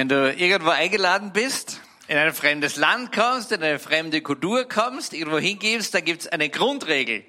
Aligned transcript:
Wenn 0.00 0.08
du 0.08 0.32
irgendwo 0.32 0.70
eingeladen 0.70 1.30
bist, 1.34 1.82
in 2.08 2.16
ein 2.16 2.32
fremdes 2.32 2.76
Land 2.76 3.12
kommst, 3.12 3.52
in 3.52 3.62
eine 3.62 3.78
fremde 3.78 4.22
Kultur 4.22 4.66
kommst, 4.66 5.12
irgendwo 5.12 5.38
hingibst, 5.38 5.92
da 5.92 6.00
gibt's 6.00 6.26
eine 6.26 6.48
Grundregel. 6.48 7.22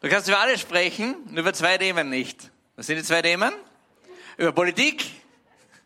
Du 0.00 0.08
kannst 0.08 0.28
über 0.28 0.38
alles 0.38 0.60
sprechen, 0.60 1.16
nur 1.28 1.40
über 1.40 1.52
zwei 1.52 1.76
Themen 1.76 2.08
nicht. 2.08 2.52
Was 2.76 2.86
sind 2.86 2.98
die 2.98 3.02
zwei 3.02 3.20
Themen? 3.22 3.52
Über 4.36 4.52
Politik 4.52 5.06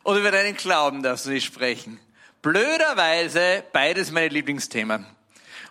und 0.03 0.19
über 0.19 0.30
deinen 0.30 0.54
Glauben 0.54 1.03
darfst 1.03 1.25
du 1.25 1.30
nicht 1.30 1.46
sprechen. 1.46 1.98
Blöderweise 2.42 3.65
beides 3.72 4.10
meine 4.10 4.29
Lieblingsthemen. 4.29 5.06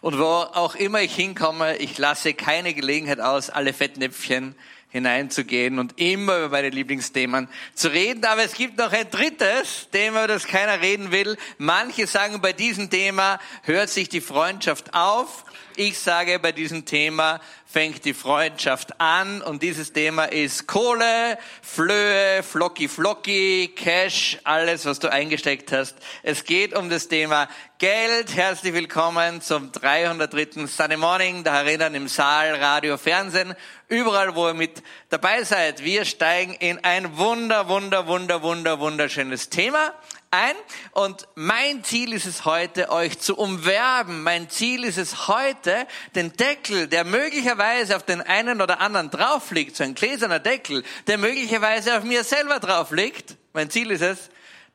Und 0.01 0.17
wo 0.17 0.23
auch 0.23 0.73
immer 0.73 1.01
ich 1.01 1.13
hinkomme, 1.13 1.77
ich 1.77 1.99
lasse 1.99 2.33
keine 2.33 2.73
Gelegenheit 2.73 3.19
aus, 3.19 3.51
alle 3.51 3.73
Fettnäpfchen 3.73 4.55
hineinzugehen 4.91 5.79
und 5.79 5.99
immer 5.99 6.37
über 6.37 6.49
meine 6.49 6.69
Lieblingsthemen 6.69 7.47
zu 7.73 7.87
reden. 7.87 8.25
Aber 8.25 8.43
es 8.43 8.53
gibt 8.53 8.77
noch 8.77 8.91
ein 8.91 9.09
drittes 9.09 9.87
Thema, 9.91 10.27
das 10.27 10.45
keiner 10.45 10.81
reden 10.81 11.11
will. 11.11 11.37
Manche 11.57 12.07
sagen, 12.07 12.41
bei 12.41 12.53
diesem 12.53 12.89
Thema 12.89 13.39
hört 13.63 13.89
sich 13.89 14.09
die 14.09 14.21
Freundschaft 14.21 14.93
auf. 14.93 15.45
Ich 15.77 15.97
sage, 15.97 16.39
bei 16.39 16.51
diesem 16.51 16.85
Thema 16.85 17.39
fängt 17.71 18.03
die 18.03 18.13
Freundschaft 18.13 18.99
an 18.99 19.41
und 19.41 19.63
dieses 19.63 19.93
Thema 19.93 20.25
ist 20.25 20.67
Kohle, 20.67 21.37
Flöhe, 21.61 22.43
Flocki 22.43 22.89
Flocki, 22.89 23.73
Cash, 23.73 24.39
alles, 24.43 24.85
was 24.85 24.99
du 24.99 25.09
eingesteckt 25.09 25.71
hast. 25.71 25.95
Es 26.21 26.43
geht 26.43 26.75
um 26.75 26.89
das 26.89 27.07
Thema 27.07 27.47
Geld. 27.77 28.35
Herzlich 28.35 28.73
willkommen 28.73 29.39
zum 29.39 29.71
303. 29.71 30.67
Sunday 30.67 30.97
Morning, 30.97 31.45
da 31.45 31.61
erinnern 31.61 31.95
im 31.95 32.09
Saal, 32.09 32.55
Radio, 32.55 32.97
Fernsehen, 32.97 33.55
überall, 33.87 34.35
wo 34.35 34.49
ihr 34.49 34.53
mit 34.53 34.83
dabei 35.07 35.43
seid. 35.43 35.81
Wir 35.81 36.03
steigen 36.03 36.53
in 36.55 36.83
ein 36.83 37.17
wunder, 37.17 37.69
wunder, 37.69 38.05
wunder, 38.05 38.41
wunder, 38.41 38.79
wunderschönes 38.81 39.49
Thema 39.49 39.93
ein. 40.31 40.55
Und 40.91 41.27
mein 41.35 41.83
Ziel 41.83 42.13
ist 42.13 42.25
es 42.25 42.45
heute, 42.45 42.89
euch 42.89 43.19
zu 43.19 43.37
umwerben. 43.37 44.23
Mein 44.23 44.49
Ziel 44.49 44.85
ist 44.85 44.97
es 44.97 45.27
heute, 45.27 45.85
den 46.15 46.33
Deckel, 46.33 46.87
der 46.87 47.03
möglicherweise 47.03 47.95
auf 47.97 48.03
den 48.03 48.21
einen 48.21 48.61
oder 48.61 48.79
anderen 48.79 49.09
drauf 49.09 49.51
liegt, 49.51 49.75
so 49.75 49.83
ein 49.83 49.93
gläserner 49.93 50.39
Deckel, 50.39 50.83
der 51.07 51.17
möglicherweise 51.17 51.97
auf 51.97 52.03
mir 52.03 52.23
selber 52.23 52.59
drauf 52.59 52.91
liegt. 52.91 53.35
Mein 53.53 53.69
Ziel 53.69 53.91
ist 53.91 54.01
es, 54.01 54.29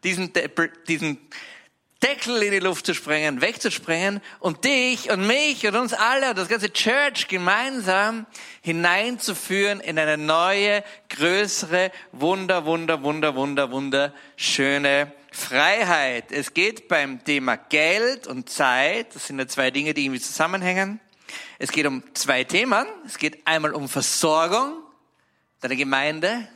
diesen, 0.04 0.32
diesen 0.86 1.18
Deckel 2.02 2.42
in 2.42 2.52
die 2.52 2.58
Luft 2.58 2.84
zu 2.84 2.94
sprengen, 2.94 3.40
wegzusprengen 3.40 4.20
und 4.40 4.64
dich 4.64 5.10
und 5.10 5.26
mich 5.26 5.66
und 5.66 5.74
uns 5.74 5.94
alle 5.94 6.30
und 6.30 6.38
das 6.38 6.48
ganze 6.48 6.70
Church 6.70 7.26
gemeinsam 7.28 8.26
hineinzuführen 8.60 9.80
in 9.80 9.98
eine 9.98 10.18
neue, 10.18 10.84
größere, 11.08 11.90
wunder, 12.12 12.66
wunder, 12.66 13.02
wunder, 13.02 13.34
wunder, 13.34 13.70
wunderschöne 13.70 15.10
Freiheit. 15.36 16.32
Es 16.32 16.54
geht 16.54 16.88
beim 16.88 17.22
Thema 17.22 17.56
Geld 17.56 18.26
und 18.26 18.48
Zeit, 18.48 19.14
das 19.14 19.26
sind 19.26 19.38
ja 19.38 19.46
zwei 19.46 19.70
Dinge, 19.70 19.94
die 19.94 20.04
irgendwie 20.04 20.20
zusammenhängen. 20.20 20.98
Es 21.58 21.70
geht 21.70 21.86
um 21.86 22.02
zwei 22.14 22.44
Themen. 22.44 22.86
Es 23.04 23.18
geht 23.18 23.46
einmal 23.46 23.74
um 23.74 23.88
Versorgung 23.88 24.82
deiner 25.60 25.76
Gemeinde. 25.76 26.48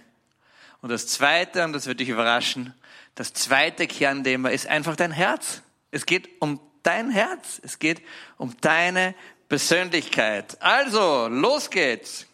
Und 0.80 0.88
das 0.90 1.06
zweite, 1.06 1.64
und 1.64 1.74
das 1.74 1.86
wird 1.86 2.00
dich 2.00 2.08
überraschen, 2.08 2.74
das 3.14 3.34
zweite 3.34 3.86
Kernthema 3.86 4.48
ist 4.48 4.66
einfach 4.66 4.96
dein 4.96 5.12
Herz. 5.12 5.62
Es 5.90 6.06
geht 6.06 6.28
um 6.40 6.58
dein 6.82 7.10
Herz. 7.10 7.60
Es 7.62 7.78
geht 7.78 8.00
um 8.38 8.56
deine 8.62 9.14
Persönlichkeit. 9.48 10.60
Also, 10.62 11.28
los 11.28 11.70
geht's. 11.70 12.26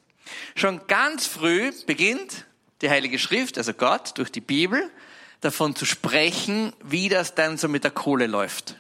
Schon 0.55 0.87
ganz 0.87 1.27
früh 1.27 1.73
beginnt 1.87 2.47
die 2.83 2.91
Heilige 2.91 3.19
Schrift, 3.19 3.59
also 3.59 3.73
Gott, 3.73 4.17
durch 4.19 4.31
die 4.31 4.41
Bibel, 4.41 4.91
davon 5.41 5.75
zu 5.77 5.85
sprechen, 5.85 6.73
wie 6.83 7.09
das 7.09 7.35
dann 7.35 7.57
so 7.57 7.69
mit 7.69 7.85
der 7.85 7.91
Kohle 7.91 8.27
läuft. 8.27 8.77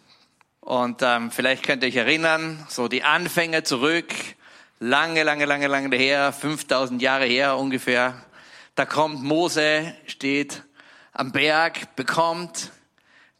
Und 0.61 1.01
ähm, 1.03 1.31
vielleicht 1.31 1.63
könnt 1.63 1.83
ihr 1.83 1.89
euch 1.89 1.97
erinnern, 1.97 2.67
so 2.69 2.89
die 2.89 3.05
Anfänge 3.05 3.63
zurück, 3.63 4.13
lange, 4.81 5.23
lange, 5.23 5.45
lange, 5.45 5.69
lange 5.69 5.97
her, 5.97 6.33
5000 6.33 7.01
Jahre 7.01 7.27
her 7.27 7.57
ungefähr. 7.57 8.21
Da 8.75 8.85
kommt 8.85 9.23
Mose, 9.23 9.95
steht 10.07 10.65
am 11.13 11.33
Berg, 11.33 11.95
bekommt 11.97 12.73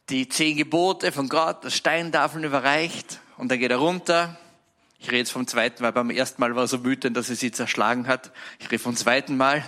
die 0.09 0.29
zehn 0.29 0.55
Gebote 0.55 1.11
von 1.11 1.27
Gott, 1.27 1.65
das 1.65 1.75
Steintafeln 1.75 2.43
überreicht 2.43 3.19
und 3.37 3.51
dann 3.51 3.59
geht 3.59 3.71
er 3.71 3.77
runter. 3.77 4.37
Ich 4.99 5.07
rede 5.07 5.19
jetzt 5.19 5.31
vom 5.31 5.45
zweiten 5.47 5.83
Mal, 5.83 5.91
beim 5.91 6.09
ersten 6.09 6.41
Mal 6.41 6.55
war 6.55 6.63
er 6.63 6.67
so 6.67 6.83
wütend, 6.83 7.15
dass 7.15 7.29
er 7.29 7.35
sie 7.35 7.51
zerschlagen 7.51 8.07
hat. 8.07 8.31
Ich 8.59 8.65
rede 8.71 8.81
vom 8.81 8.95
zweiten 8.95 9.37
Mal 9.37 9.63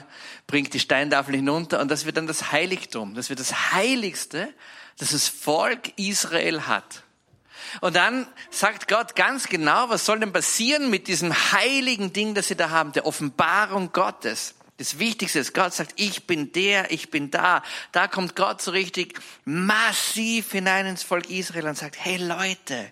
bringt 0.48 0.74
die 0.74 0.80
Steintafel 0.80 1.36
hinunter 1.36 1.80
und 1.80 1.90
das 1.90 2.06
wird 2.06 2.18
dann 2.18 2.28
das 2.28 2.52
Heiligtum. 2.52 3.14
Das 3.14 3.30
wird 3.30 3.40
das 3.40 3.72
Heiligste, 3.72 4.52
das 4.98 5.12
das 5.12 5.28
Volk 5.28 5.98
Israel 5.98 6.68
hat. 6.68 7.04
Und 7.82 7.96
dann 7.96 8.28
sagt 8.50 8.88
Gott 8.88 9.16
ganz 9.16 9.48
genau, 9.48 9.90
was 9.90 10.06
soll 10.06 10.20
denn 10.20 10.34
passieren 10.34 10.90
mit 10.90 11.08
diesem 11.08 11.34
heiligen 11.52 12.12
Ding, 12.14 12.34
das 12.34 12.48
sie 12.48 12.56
da 12.56 12.72
haben, 12.72 12.94
der 12.94 13.06
Offenbarung 13.06 13.92
Gottes. 13.92 14.56
Das 14.78 14.98
Wichtigste 14.98 15.40
ist, 15.40 15.54
Gott 15.54 15.74
sagt, 15.74 15.94
ich 15.98 16.26
bin 16.26 16.52
der, 16.54 16.90
ich 16.90 17.12
bin 17.12 17.30
da. 17.30 17.62
Da 17.92 18.08
kommt 18.08 18.36
Gott 18.36 18.62
so 18.62 18.72
richtig 18.72 19.20
massiv 19.46 20.52
hinein 20.54 20.88
ins 20.88 21.04
Volk 21.04 21.30
Israel 21.30 21.68
und 21.68 21.78
sagt, 21.78 21.98
hey 22.00 22.18
Leute, 22.18 22.92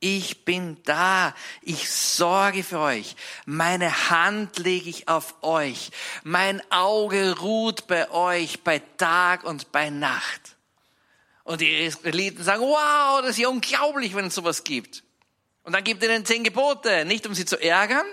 ich 0.00 0.44
bin 0.44 0.76
da. 0.84 1.34
Ich 1.62 1.90
sorge 1.90 2.62
für 2.62 2.78
euch. 2.78 3.16
Meine 3.44 4.10
Hand 4.10 4.58
lege 4.58 4.88
ich 4.90 5.08
auf 5.08 5.42
euch. 5.42 5.90
Mein 6.24 6.62
Auge 6.70 7.38
ruht 7.38 7.86
bei 7.86 8.10
euch 8.10 8.62
bei 8.62 8.80
Tag 8.98 9.44
und 9.44 9.72
bei 9.72 9.90
Nacht. 9.90 10.56
Und 11.44 11.60
die 11.60 11.84
Israeliten 11.84 12.42
sagen, 12.42 12.62
wow, 12.62 13.20
das 13.20 13.30
ist 13.30 13.38
ja 13.38 13.48
unglaublich, 13.48 14.14
wenn 14.14 14.26
es 14.26 14.34
sowas 14.34 14.64
gibt. 14.64 15.04
Und 15.62 15.72
dann 15.72 15.84
gibt 15.84 16.02
er 16.02 16.08
den 16.08 16.24
zehn 16.24 16.44
Gebote, 16.44 17.04
nicht 17.04 17.26
um 17.26 17.34
sie 17.34 17.44
zu 17.44 17.60
ärgern, 17.60 18.06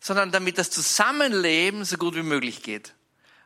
sondern 0.00 0.32
damit 0.32 0.58
das 0.58 0.70
Zusammenleben 0.70 1.84
so 1.84 1.96
gut 1.96 2.14
wie 2.14 2.22
möglich 2.22 2.62
geht. 2.62 2.94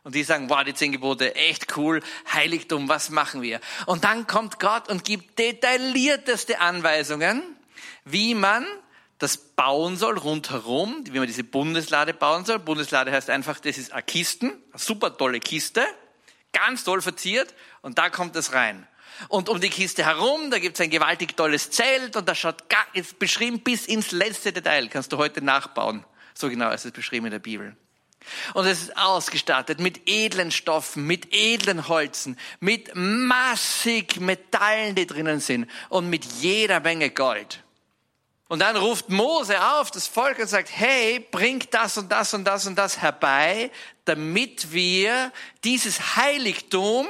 Und 0.03 0.15
die 0.15 0.23
sagen, 0.23 0.49
wow, 0.49 0.63
die 0.63 0.73
zehn 0.73 0.91
Gebote, 0.91 1.35
echt 1.35 1.75
cool, 1.75 2.01
Heiligtum, 2.31 2.87
was 2.87 3.09
machen 3.09 3.41
wir? 3.41 3.59
Und 3.85 4.05
dann 4.05 4.25
kommt 4.25 4.59
Gott 4.59 4.89
und 4.89 5.03
gibt 5.03 5.37
detaillierteste 5.37 6.59
Anweisungen 6.59 7.56
wie 8.05 8.33
man 8.33 8.65
das 9.19 9.37
bauen 9.37 9.97
soll 9.97 10.17
rundherum, 10.17 11.03
wie 11.05 11.17
man 11.17 11.27
diese 11.27 11.43
Bundeslade 11.43 12.13
bauen 12.13 12.45
soll. 12.45 12.59
Bundeslade 12.59 13.11
heißt 13.11 13.29
einfach, 13.29 13.59
das 13.59 13.77
ist 13.77 13.91
eine 13.91 14.03
Kisten, 14.03 14.51
eine 14.71 14.79
super 14.79 15.17
tolle 15.17 15.39
Kiste, 15.39 15.85
ganz 16.53 16.83
toll 16.83 17.01
verziert 17.01 17.53
und 17.81 17.97
da 17.97 18.09
kommt 18.09 18.35
es 18.35 18.53
rein. 18.53 18.87
Und 19.29 19.49
um 19.49 19.59
die 19.59 19.69
Kiste 19.69 20.05
herum, 20.05 20.51
da 20.51 20.59
gibt 20.59 20.75
es 20.75 20.81
ein 20.81 20.91
gewaltig 20.91 21.35
tolles 21.35 21.71
Zelt 21.71 22.15
und 22.15 22.29
das 22.29 22.37
schaut 22.37 22.63
ist 22.93 23.17
beschrieben 23.17 23.61
bis 23.61 23.87
ins 23.87 24.11
letzte 24.11 24.53
Detail. 24.53 24.87
Kannst 24.89 25.11
du 25.11 25.17
heute 25.17 25.43
nachbauen. 25.43 26.05
So 26.35 26.49
genau 26.49 26.69
ist 26.71 26.85
es 26.85 26.91
beschrieben 26.91 27.25
in 27.25 27.31
der 27.31 27.39
Bibel. 27.39 27.75
Und 28.53 28.65
es 28.65 28.81
ist 28.81 28.97
ausgestattet 28.97 29.79
mit 29.79 30.01
edlen 30.07 30.51
Stoffen, 30.51 31.07
mit 31.07 31.33
edlen 31.33 31.87
Holzen, 31.87 32.37
mit 32.59 32.91
massig 32.93 34.19
Metallen, 34.19 34.95
die 34.95 35.07
drinnen 35.07 35.39
sind 35.39 35.69
und 35.89 36.09
mit 36.09 36.25
jeder 36.25 36.79
Menge 36.79 37.09
Gold. 37.09 37.63
Und 38.47 38.59
dann 38.59 38.77
ruft 38.77 39.09
Mose 39.09 39.61
auf 39.61 39.91
das 39.91 40.07
Volk 40.07 40.39
und 40.39 40.47
sagt, 40.47 40.69
hey, 40.71 41.19
bringt 41.19 41.73
das 41.73 41.97
und 41.97 42.11
das 42.11 42.33
und 42.33 42.45
das 42.45 42.65
und 42.65 42.75
das 42.75 43.01
herbei, 43.01 43.71
damit 44.05 44.71
wir 44.71 45.33
dieses 45.63 46.15
Heiligtum, 46.15 47.07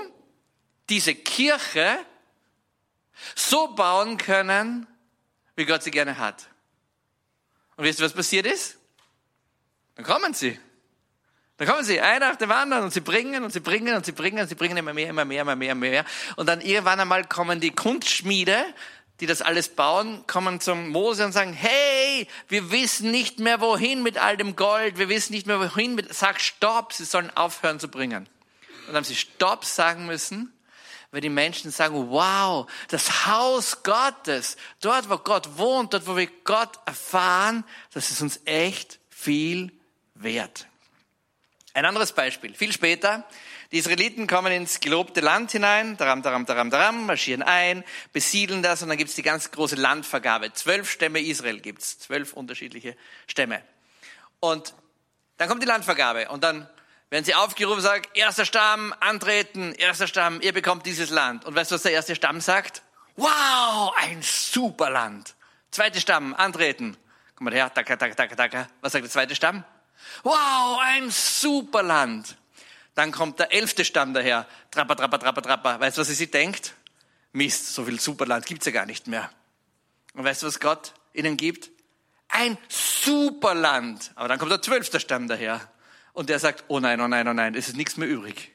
diese 0.89 1.13
Kirche 1.13 1.99
so 3.35 3.67
bauen 3.67 4.17
können, 4.17 4.87
wie 5.55 5.65
Gott 5.65 5.83
sie 5.83 5.91
gerne 5.91 6.17
hat. 6.17 6.47
Und 7.75 7.83
wisst 7.83 7.99
ihr, 7.99 8.05
was 8.05 8.13
passiert 8.13 8.47
ist? 8.47 8.77
Dann 9.95 10.05
kommen 10.05 10.33
sie. 10.33 10.59
Dann 11.57 11.67
kommen 11.67 11.83
sie, 11.83 11.99
einer 11.99 12.29
nach 12.29 12.35
dem 12.35 12.51
anderen, 12.51 12.83
und 12.83 12.93
sie 12.93 13.01
bringen, 13.01 13.43
und 13.43 13.51
sie 13.51 13.59
bringen, 13.59 13.95
und 13.95 14.05
sie 14.05 14.11
bringen, 14.11 14.39
und 14.39 14.47
sie 14.47 14.55
bringen 14.55 14.77
immer 14.77 14.93
mehr, 14.93 15.09
immer 15.09 15.25
mehr, 15.25 15.41
immer 15.41 15.55
mehr, 15.55 15.71
immer 15.71 15.89
mehr. 15.89 16.05
Und 16.35 16.47
dann 16.47 16.61
irgendwann 16.61 16.99
einmal 16.99 17.25
kommen 17.25 17.59
die 17.59 17.71
Kunstschmiede, 17.71 18.63
die 19.19 19.25
das 19.25 19.41
alles 19.41 19.69
bauen, 19.69 20.25
kommen 20.27 20.59
zum 20.59 20.89
Mose 20.89 21.25
und 21.25 21.31
sagen, 21.31 21.53
hey, 21.53 22.27
wir 22.47 22.71
wissen 22.71 23.11
nicht 23.11 23.39
mehr 23.39 23.61
wohin 23.61 24.03
mit 24.03 24.17
all 24.17 24.37
dem 24.37 24.55
Gold, 24.55 24.97
wir 24.97 25.09
wissen 25.09 25.33
nicht 25.33 25.47
mehr 25.47 25.59
wohin 25.59 25.95
mit, 25.95 26.13
sag 26.13 26.39
Stopp, 26.39 26.93
sie 26.93 27.05
sollen 27.05 27.35
aufhören 27.35 27.79
zu 27.79 27.87
bringen. 27.87 28.27
Und 28.81 28.87
dann 28.87 28.97
haben 28.97 29.03
sie 29.03 29.15
Stopp 29.15 29.65
sagen 29.65 30.05
müssen, 30.05 30.53
weil 31.11 31.21
die 31.21 31.29
Menschen 31.29 31.71
sagen, 31.71 32.09
wow, 32.09 32.69
das 32.89 33.25
Haus 33.25 33.83
Gottes, 33.83 34.57
dort 34.81 35.09
wo 35.09 35.17
Gott 35.17 35.57
wohnt, 35.57 35.93
dort 35.93 36.05
wo 36.05 36.15
wir 36.15 36.27
Gott 36.43 36.79
erfahren, 36.85 37.63
das 37.93 38.11
ist 38.11 38.21
uns 38.21 38.39
echt 38.45 38.99
viel 39.09 39.71
wert. 40.13 40.67
Ein 41.73 41.85
anderes 41.85 42.11
Beispiel, 42.11 42.53
viel 42.53 42.73
später, 42.73 43.23
die 43.71 43.77
Israeliten 43.77 44.27
kommen 44.27 44.51
ins 44.51 44.79
gelobte 44.79 45.19
Land 45.19 45.51
hinein, 45.51 45.97
daram, 45.97 46.21
daram, 46.21 46.45
daram, 46.45 46.69
daram, 46.69 47.05
marschieren 47.05 47.43
ein, 47.43 47.83
besiedeln 48.13 48.63
das 48.63 48.81
und 48.81 48.89
dann 48.89 48.97
gibt's 48.97 49.15
die 49.15 49.23
ganz 49.23 49.51
große 49.51 49.75
Landvergabe. 49.75 50.53
Zwölf 50.53 50.89
Stämme 50.89 51.19
Israel 51.19 51.59
gibt's, 51.59 51.99
zwölf 51.99 52.33
unterschiedliche 52.33 52.95
Stämme. 53.27 53.61
Und 54.39 54.73
dann 55.37 55.49
kommt 55.49 55.61
die 55.61 55.67
Landvergabe 55.67 56.29
und 56.29 56.43
dann 56.43 56.67
Werden 57.09 57.23
sie 57.23 57.35
aufgerufen, 57.35 57.81
sagt, 57.81 58.17
erster 58.17 58.43
Stamm, 58.43 58.93
antreten, 58.99 59.73
erster 59.73 60.07
Stamm, 60.07 60.41
ihr 60.41 60.51
bekommt 60.51 60.85
dieses 60.85 61.09
Land. 61.09 61.45
Und 61.45 61.55
weißt 61.55 61.71
du, 61.71 61.75
was 61.75 61.83
der 61.83 61.93
erste 61.93 62.15
Stamm 62.15 62.41
sagt? 62.41 62.81
Wow, 63.15 63.93
ein 63.95 64.21
super 64.21 64.89
Land. 64.89 65.35
Zweiter 65.71 66.01
Stamm, 66.01 66.33
antreten. 66.33 66.97
Komm 67.35 67.45
mal 67.45 67.53
her, 67.53 67.73
taka, 67.73 67.95
taka, 67.95 68.13
taka, 68.13 68.35
taka. 68.35 68.67
Was 68.81 68.91
sagt 68.91 69.05
der 69.05 69.11
zweite 69.11 69.35
Stamm? 69.35 69.63
Wow, 70.23 70.79
ein 70.81 71.09
super 71.09 71.81
Land. 71.81 72.35
Dann 72.97 73.11
kommt 73.11 73.37
der 73.37 73.53
elfte 73.53 73.85
Stamm 73.85 74.15
daher. 74.15 74.47
Trapper, 74.71 74.95
trapper, 74.95 75.19
trapper, 75.19 75.43
trapper. 75.43 75.79
Weißt 75.79 75.97
du, 75.97 76.01
was 76.01 76.07
sie 76.07 76.15
sich 76.15 76.31
denkt? 76.31 76.73
Mist, 77.31 77.75
so 77.75 77.85
viel 77.85 77.99
Superland 77.99 78.47
gibt's 78.47 78.65
ja 78.65 78.71
gar 78.71 78.87
nicht 78.87 79.05
mehr. 79.05 79.29
Und 80.15 80.23
weißt 80.23 80.41
du, 80.41 80.47
was 80.47 80.59
Gott 80.59 80.93
ihnen 81.13 81.37
gibt? 81.37 81.69
Ein 82.27 82.57
Superland. 82.69 84.11
Aber 84.15 84.27
dann 84.27 84.39
kommt 84.39 84.49
der 84.49 84.63
zwölfte 84.63 84.99
Stamm 84.99 85.27
daher. 85.27 85.61
Und 86.13 86.29
der 86.29 86.39
sagt, 86.39 86.63
oh 86.69 86.79
nein, 86.79 86.99
oh 86.99 87.07
nein, 87.07 87.27
oh 87.27 87.33
nein, 87.33 87.53
es 87.53 87.67
ist 87.67 87.77
nichts 87.77 87.97
mehr 87.97 88.07
übrig. 88.07 88.51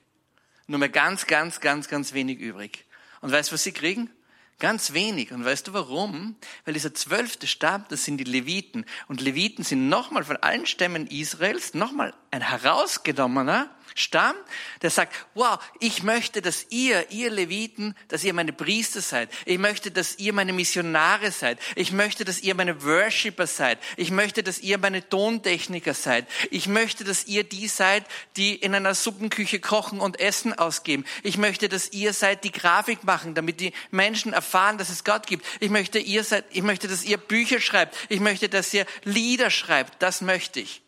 Nur 0.66 0.80
mehr 0.80 0.88
ganz, 0.88 1.28
ganz, 1.28 1.60
ganz, 1.60 1.86
ganz 1.86 2.12
wenig 2.12 2.40
übrig. 2.40 2.84
Und 3.20 3.30
weißt 3.30 3.50
du, 3.50 3.54
was 3.54 3.62
sie 3.62 3.70
kriegen? 3.70 4.10
Ganz 4.58 4.92
wenig. 4.92 5.30
Und 5.30 5.44
weißt 5.44 5.68
du 5.68 5.72
warum? 5.72 6.34
Weil 6.64 6.74
dieser 6.74 6.94
zwölfte 6.94 7.46
Stamm, 7.46 7.84
das 7.90 8.04
sind 8.04 8.16
die 8.16 8.24
Leviten. 8.24 8.86
Und 9.06 9.20
Leviten 9.20 9.62
sind 9.62 9.88
nochmal 9.88 10.24
von 10.24 10.36
allen 10.38 10.66
Stämmen 10.66 11.06
Israels 11.06 11.74
nochmal 11.74 12.12
ein 12.32 12.42
herausgenommener 12.42 13.70
Stamm, 13.94 14.36
der 14.82 14.90
sagt, 14.90 15.14
wow, 15.34 15.58
ich 15.80 16.02
möchte, 16.02 16.42
dass 16.42 16.66
ihr, 16.70 17.10
ihr 17.10 17.30
Leviten, 17.30 17.94
dass 18.08 18.24
ihr 18.24 18.34
meine 18.34 18.52
Priester 18.52 19.00
seid. 19.00 19.30
Ich 19.44 19.58
möchte, 19.58 19.90
dass 19.90 20.18
ihr 20.18 20.32
meine 20.32 20.52
Missionare 20.52 21.30
seid. 21.30 21.58
Ich 21.76 21.92
möchte, 21.92 22.24
dass 22.24 22.40
ihr 22.40 22.54
meine 22.54 22.82
Worshipper 22.82 23.46
seid. 23.46 23.78
Ich 23.96 24.10
möchte, 24.10 24.42
dass 24.42 24.58
ihr 24.60 24.78
meine 24.78 25.08
Tontechniker 25.08 25.94
seid. 25.94 26.26
Ich 26.50 26.68
möchte, 26.68 27.04
dass 27.04 27.26
ihr 27.26 27.44
die 27.44 27.68
seid, 27.68 28.04
die 28.36 28.54
in 28.54 28.74
einer 28.74 28.94
Suppenküche 28.94 29.60
kochen 29.60 30.00
und 30.00 30.20
Essen 30.20 30.52
ausgeben. 30.52 31.04
Ich 31.22 31.36
möchte, 31.36 31.68
dass 31.68 31.92
ihr 31.92 32.12
seid, 32.12 32.44
die 32.44 32.52
Grafik 32.52 33.04
machen, 33.04 33.34
damit 33.34 33.60
die 33.60 33.72
Menschen 33.90 34.32
erfahren, 34.32 34.78
dass 34.78 34.88
es 34.88 35.04
Gott 35.04 35.26
gibt. 35.26 35.44
Ich 35.60 35.70
möchte, 35.70 35.98
ihr 35.98 36.24
seid, 36.24 36.44
ich 36.50 36.62
möchte, 36.62 36.88
dass 36.88 37.04
ihr 37.04 37.16
Bücher 37.16 37.60
schreibt. 37.60 37.96
Ich 38.08 38.20
möchte, 38.20 38.48
dass 38.48 38.72
ihr 38.74 38.86
Lieder 39.04 39.50
schreibt. 39.50 40.02
Das 40.02 40.20
möchte 40.20 40.60
ich. 40.60 40.82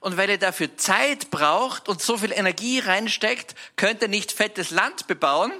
Und 0.00 0.16
weil 0.16 0.30
ihr 0.30 0.38
dafür 0.38 0.76
Zeit 0.76 1.30
braucht 1.30 1.88
und 1.88 2.00
so 2.00 2.18
viel 2.18 2.32
Energie 2.32 2.78
reinsteckt, 2.78 3.54
könnt 3.76 4.02
ihr 4.02 4.08
nicht 4.08 4.32
fettes 4.32 4.70
Land 4.70 5.06
bebauen. 5.06 5.52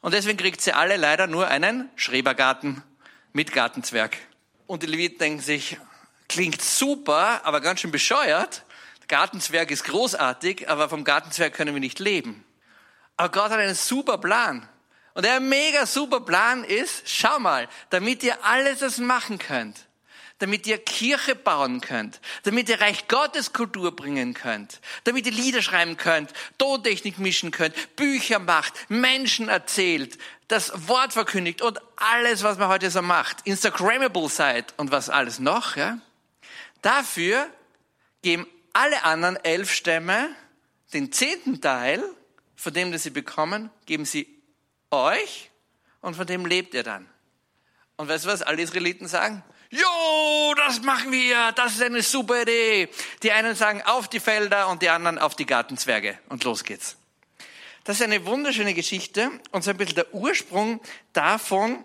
Und 0.00 0.14
deswegen 0.14 0.38
kriegt 0.38 0.60
sie 0.60 0.72
alle 0.72 0.96
leider 0.96 1.26
nur 1.26 1.48
einen 1.48 1.88
Schrebergarten 1.96 2.82
mit 3.32 3.52
Gartenzwerg. 3.52 4.16
Und 4.66 4.82
die 4.82 4.86
Leviten 4.86 5.18
denken 5.18 5.40
sich, 5.40 5.76
klingt 6.28 6.62
super, 6.62 7.44
aber 7.44 7.60
ganz 7.60 7.80
schön 7.80 7.90
bescheuert. 7.90 8.64
Gartenzwerg 9.08 9.72
ist 9.72 9.84
großartig, 9.84 10.68
aber 10.68 10.88
vom 10.88 11.02
Gartenzwerg 11.02 11.52
können 11.52 11.74
wir 11.74 11.80
nicht 11.80 11.98
leben. 11.98 12.44
Aber 13.16 13.30
Gott 13.30 13.50
hat 13.50 13.58
einen 13.58 13.74
super 13.74 14.18
Plan. 14.18 14.66
Und 15.14 15.24
der 15.24 15.40
mega 15.40 15.84
super 15.84 16.20
Plan 16.20 16.62
ist, 16.62 17.02
schau 17.06 17.40
mal, 17.40 17.68
damit 17.90 18.22
ihr 18.22 18.44
alles 18.44 18.78
das 18.78 18.98
machen 18.98 19.38
könnt, 19.38 19.88
damit 20.40 20.66
ihr 20.66 20.78
Kirche 20.78 21.36
bauen 21.36 21.80
könnt, 21.80 22.20
damit 22.42 22.68
ihr 22.68 22.80
Reich 22.80 23.06
Gottes 23.08 23.52
Kultur 23.52 23.94
bringen 23.94 24.34
könnt, 24.34 24.80
damit 25.04 25.26
ihr 25.26 25.32
Lieder 25.32 25.62
schreiben 25.62 25.96
könnt, 25.96 26.32
Tontechnik 26.58 27.18
mischen 27.18 27.50
könnt, 27.50 27.74
Bücher 27.94 28.38
macht, 28.38 28.74
Menschen 28.90 29.48
erzählt, 29.48 30.18
das 30.48 30.88
Wort 30.88 31.12
verkündigt 31.12 31.62
und 31.62 31.78
alles, 31.96 32.42
was 32.42 32.58
man 32.58 32.68
heute 32.68 32.90
so 32.90 33.02
macht, 33.02 33.46
Instagrammable 33.46 34.28
seid 34.28 34.74
und 34.78 34.90
was 34.90 35.08
alles 35.08 35.38
noch, 35.38 35.76
ja. 35.76 35.98
Dafür 36.82 37.46
geben 38.22 38.46
alle 38.72 39.04
anderen 39.04 39.36
elf 39.44 39.70
Stämme 39.70 40.34
den 40.94 41.12
zehnten 41.12 41.60
Teil 41.60 42.02
von 42.56 42.72
dem, 42.72 42.92
das 42.92 43.02
sie 43.02 43.10
bekommen, 43.10 43.70
geben 43.84 44.06
sie 44.06 44.26
euch 44.90 45.50
und 46.00 46.16
von 46.16 46.26
dem 46.26 46.46
lebt 46.46 46.72
ihr 46.72 46.82
dann. 46.82 47.06
Und 47.96 48.08
weißt 48.08 48.24
du, 48.24 48.28
was 48.30 48.40
alle 48.40 48.62
Israeliten 48.62 49.06
sagen? 49.06 49.44
Jo, 49.70 50.54
das 50.56 50.82
machen 50.82 51.12
wir, 51.12 51.52
das 51.52 51.74
ist 51.74 51.82
eine 51.82 52.02
super 52.02 52.42
Idee. 52.42 52.88
Die 53.22 53.30
einen 53.30 53.54
sagen 53.54 53.82
auf 53.82 54.08
die 54.08 54.18
Felder 54.18 54.68
und 54.68 54.82
die 54.82 54.88
anderen 54.88 55.18
auf 55.18 55.36
die 55.36 55.46
Gartenzwerge. 55.46 56.18
Und 56.28 56.42
los 56.42 56.64
geht's. 56.64 56.96
Das 57.84 57.96
ist 57.96 58.02
eine 58.02 58.26
wunderschöne 58.26 58.74
Geschichte 58.74 59.30
und 59.52 59.62
so 59.62 59.70
ein 59.70 59.76
bisschen 59.76 59.94
der 59.94 60.12
Ursprung 60.12 60.80
davon, 61.12 61.84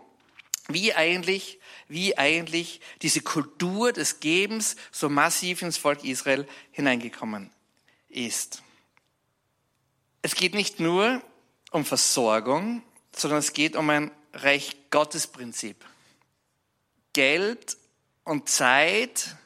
wie 0.67 0.95
eigentlich, 0.95 1.59
wie 1.87 2.17
eigentlich 2.17 2.81
diese 3.03 3.21
Kultur 3.21 3.93
des 3.93 4.19
Gebens 4.19 4.75
so 4.91 5.07
massiv 5.07 5.61
ins 5.61 5.77
Volk 5.77 6.03
Israel 6.03 6.47
hineingekommen 6.71 7.51
ist. 8.09 8.63
Es 10.23 10.33
geht 10.33 10.55
nicht 10.55 10.79
nur 10.79 11.21
um 11.69 11.85
Versorgung, 11.85 12.81
sondern 13.15 13.39
es 13.39 13.53
geht 13.53 13.75
um 13.75 13.87
ein 13.91 14.09
Reich 14.33 14.75
Gottes 14.89 15.27
Prinzip. 15.27 15.85
Geld 17.15 17.77
und 18.25 18.49
Zeit 18.49 19.37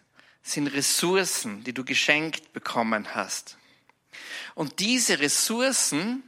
sind 0.41 0.65
Ressourcen, 0.65 1.63
die 1.63 1.71
du 1.71 1.85
geschenkt 1.85 2.51
bekommen 2.51 3.13
hast. 3.13 3.59
Und 4.55 4.79
diese 4.79 5.19
Ressourcen, 5.19 6.23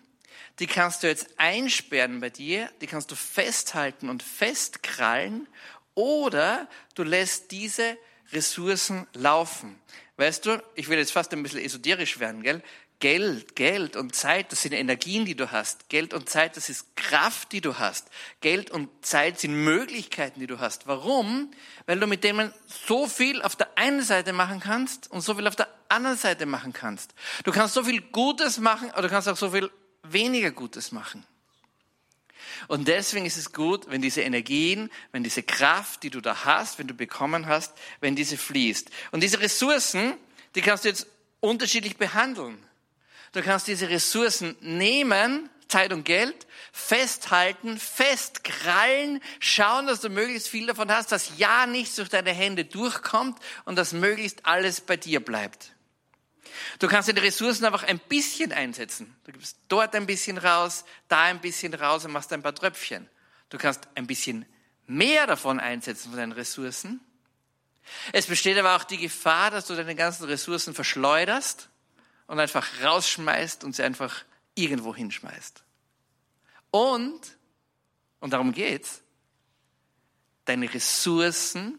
die 0.60 0.68
kannst 0.68 1.02
du 1.02 1.08
jetzt 1.08 1.30
einsperren 1.38 2.20
bei 2.20 2.30
dir, 2.30 2.70
die 2.82 2.86
kannst 2.86 3.10
du 3.10 3.16
festhalten 3.16 4.08
und 4.08 4.22
festkrallen 4.22 5.48
oder 5.96 6.70
du 6.94 7.02
lässt 7.02 7.50
diese 7.50 7.98
Ressourcen 8.32 9.08
laufen. 9.14 9.80
Weißt 10.18 10.46
du, 10.46 10.64
ich 10.76 10.90
will 10.90 11.00
jetzt 11.00 11.12
fast 11.12 11.34
ein 11.34 11.42
bisschen 11.42 11.62
esoterisch 11.62 12.20
werden, 12.20 12.44
gell? 12.44 12.62
Geld, 13.02 13.56
Geld 13.56 13.98
und 13.98 14.16
Zeit, 14.16 14.52
das 14.52 14.62
sind 14.62 14.72
Energien, 14.72 15.26
die 15.26 15.36
du 15.36 15.52
hast. 15.52 15.90
Geld 15.90 16.14
und 16.14 16.30
Zeit, 16.30 16.56
das 16.56 16.70
ist 16.70 16.96
Kraft, 16.96 17.52
die 17.52 17.60
du 17.60 17.80
hast. 17.80 18.08
Geld 18.40 18.72
und 18.72 18.90
Zeit 19.02 19.40
sind 19.40 19.56
Möglichkeiten, 19.56 20.40
die 20.40 20.48
du 20.48 20.60
hast. 20.60 20.88
Warum? 20.88 21.52
Weil 21.88 22.00
du 22.00 22.08
mit 22.08 22.24
denen 22.24 22.54
so 22.68 23.08
viel 23.08 23.42
auf 23.42 23.56
der 23.56 23.78
einen 23.78 24.04
Seite 24.04 24.32
machen 24.32 24.62
kannst 24.62 25.12
und 25.12 25.22
so 25.22 25.36
viel 25.36 25.48
auf 25.48 25.56
der 25.56 25.68
anderen 25.90 26.16
Seite 26.16 26.46
machen 26.46 26.74
kannst. 26.74 27.14
Du 27.44 27.52
kannst 27.52 27.74
so 27.74 27.84
viel 27.84 28.02
Gutes 28.02 28.60
machen, 28.60 28.92
aber 28.92 29.02
du 29.02 29.10
kannst 29.10 29.28
auch 29.28 29.36
so 29.36 29.50
viel 29.50 29.70
weniger 30.04 30.52
Gutes 30.52 30.92
machen. 30.92 31.26
Und 32.68 32.88
deswegen 32.88 33.26
ist 33.26 33.38
es 33.38 33.52
gut, 33.52 33.90
wenn 33.90 34.04
diese 34.04 34.22
Energien, 34.22 34.92
wenn 35.12 35.24
diese 35.24 35.42
Kraft, 35.42 36.04
die 36.04 36.12
du 36.12 36.22
da 36.22 36.46
hast, 36.46 36.78
wenn 36.78 36.88
du 36.88 36.94
bekommen 36.94 37.48
hast, 37.48 37.74
wenn 38.00 38.16
diese 38.16 38.38
fließt. 38.38 38.92
Und 39.12 39.22
diese 39.24 39.40
Ressourcen, 39.40 40.14
die 40.54 40.62
kannst 40.62 40.86
du 40.86 40.90
jetzt 40.90 41.08
unterschiedlich 41.40 41.98
behandeln. 41.98 42.64
Du 43.32 43.42
kannst 43.42 43.68
diese 43.68 43.90
Ressourcen 43.90 44.58
nehmen, 44.60 45.50
Zeit 45.70 45.94
und 45.94 46.04
Geld, 46.04 46.48
festhalten, 46.74 47.80
festkrallen, 47.80 49.22
schauen, 49.40 49.88
dass 49.88 50.02
du 50.02 50.10
möglichst 50.10 50.50
viel 50.50 50.68
davon 50.68 50.92
hast, 50.92 51.14
dass 51.14 51.38
ja 51.38 51.66
nichts 51.66 51.96
durch 51.96 52.10
deine 52.10 52.34
Hände 52.34 52.66
durchkommt 52.66 53.40
und 53.64 53.78
dass 53.78 53.94
möglichst 53.94 54.46
alles 54.46 54.82
bei 54.82 54.98
dir 54.98 55.24
bleibt. 55.24 55.72
Du 56.80 56.90
kannst 56.90 57.08
die 57.08 57.18
Ressourcen 57.18 57.64
einfach 57.66 57.84
ein 57.84 58.00
bisschen 58.00 58.52
einsetzen. 58.52 59.16
Du 59.24 59.32
gibst 59.32 59.58
dort 59.70 59.96
ein 59.96 60.06
bisschen 60.06 60.38
raus, 60.38 60.84
da 61.08 61.24
ein 61.24 61.40
bisschen 61.40 61.74
raus 61.74 62.04
und 62.04 62.12
machst 62.12 62.34
ein 62.34 62.44
paar 62.44 62.54
Tröpfchen. 62.54 63.10
Du 63.50 63.58
kannst 63.58 63.88
ein 63.96 64.08
bisschen 64.08 64.46
mehr 64.88 65.26
davon 65.26 65.62
einsetzen 65.62 66.10
von 66.10 66.18
deinen 66.18 66.34
Ressourcen. 66.34 67.00
Es 68.12 68.28
besteht 68.28 68.58
aber 68.58 68.76
auch 68.76 68.84
die 68.84 68.98
Gefahr, 68.98 69.52
dass 69.52 69.68
du 69.68 69.76
deine 69.76 69.96
ganzen 69.96 70.26
Ressourcen 70.26 70.74
verschleuderst 70.74 71.70
und 72.32 72.40
einfach 72.40 72.66
rausschmeißt 72.82 73.66
und 73.66 73.76
sie 73.76 73.84
einfach 73.84 74.24
irgendwo 74.56 74.96
hinschmeißt. 74.96 75.64
Und, 76.72 77.20
und 78.22 78.32
darum 78.32 78.54
geht's, 78.54 79.02
deine 80.46 80.74
Ressourcen 80.74 81.78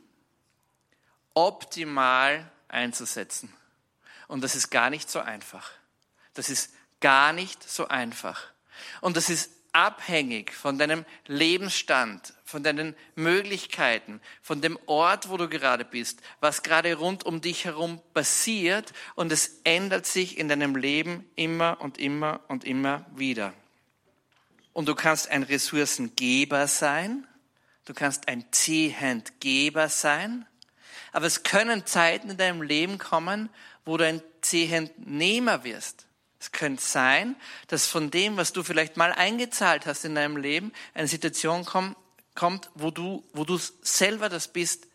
optimal 1.33 2.53
einzusetzen. 2.69 3.51
Und 4.29 4.45
das 4.45 4.55
ist 4.55 4.69
gar 4.69 4.91
nicht 4.91 5.11
so 5.11 5.21
einfach. 5.21 5.71
Das 6.35 6.51
ist 6.51 6.75
gar 7.01 7.33
nicht 7.33 7.67
so 7.67 7.89
einfach. 7.89 8.43
Und 9.01 9.17
das 9.17 9.31
ist 9.31 9.53
abhängig 9.73 10.53
von 10.53 10.79
deinem 10.79 11.05
Lebensstand, 11.27 12.35
von 12.45 12.63
deinen 12.63 12.95
Möglichkeiten, 13.15 14.21
von 14.43 14.61
dem 14.61 14.79
Ort, 14.87 15.31
wo 15.31 15.37
du 15.37 15.49
gerade 15.49 15.85
bist, 15.85 16.21
was 16.41 16.63
gerade 16.63 16.95
rund 16.95 17.25
um 17.25 17.41
dich 17.41 17.65
herum 17.65 18.01
passiert 18.15 18.93
und 19.15 19.33
es 19.33 19.61
ändert 19.65 20.07
sich 20.07 20.39
in 20.39 20.49
deinem 20.49 20.77
Leben 20.77 21.29
immer 21.37 21.81
und 21.81 21.99
immer 21.99 22.41
und 22.49 22.65
immer 22.65 23.07
wieder. 23.15 23.55
Und 24.73 24.89
du 24.89 24.95
kannst 24.95 25.29
ein 25.29 25.43
Ressourcengeber 25.43 26.67
sein, 26.67 27.27
du 27.85 27.95
kannst 27.95 28.29
ein 28.29 28.45
Zehendgeber 28.53 29.89
sein, 29.89 30.47
aber 31.13 31.27
es 31.27 31.43
können 31.43 31.85
Zeiten 31.87 32.31
in 32.31 32.37
deinem 32.37 32.63
Leben 32.63 32.99
kommen, 32.99 33.51
wo 33.85 33.97
du 33.97 34.07
ein 34.07 34.23
Zehendnehmer 34.41 35.65
wirst. 35.65 36.07
Es 36.43 36.51
könnte 36.51 36.83
sein, 36.83 37.37
dass 37.69 37.87
von 37.87 38.11
dem, 38.11 38.37
was 38.37 38.53
du 38.53 38.65
vielleicht 38.65 38.97
mal 38.97 39.13
eingezahlt 39.13 39.87
hast 39.87 40.05
in 40.05 40.17
deinem 40.17 40.37
Leben, 40.37 40.73
eine 40.93 41.07
Situation 41.07 41.65
kommt, 41.65 41.97
kommt 42.35 42.69
wo 42.75 42.91
du, 42.91 43.23
wo 43.33 43.45
du 43.45 43.61
selber 43.83 44.29
das 44.29 44.49
bist, 44.49 44.89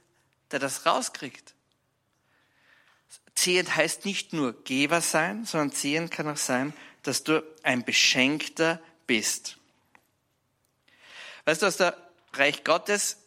der 0.52 0.60
das 0.60 0.86
rauskriegt. 0.86 1.54
Zehend 3.34 3.74
heißt 3.74 4.04
nicht 4.04 4.34
nur 4.34 4.62
Geber 4.66 5.00
sein, 5.00 5.46
sondern 5.46 5.72
Zehend 5.72 6.12
kann 6.12 6.28
auch 6.28 6.36
sein, 6.36 6.74
dass 7.04 7.24
du 7.24 7.42
ein 7.64 7.86
Beschenkter 7.86 8.82
bist. 9.06 9.56
Weißt 11.46 11.62
du, 11.62 11.68
aus 11.68 11.78
der 11.78 11.96
Reich 12.34 12.66
Gottes 12.66 13.20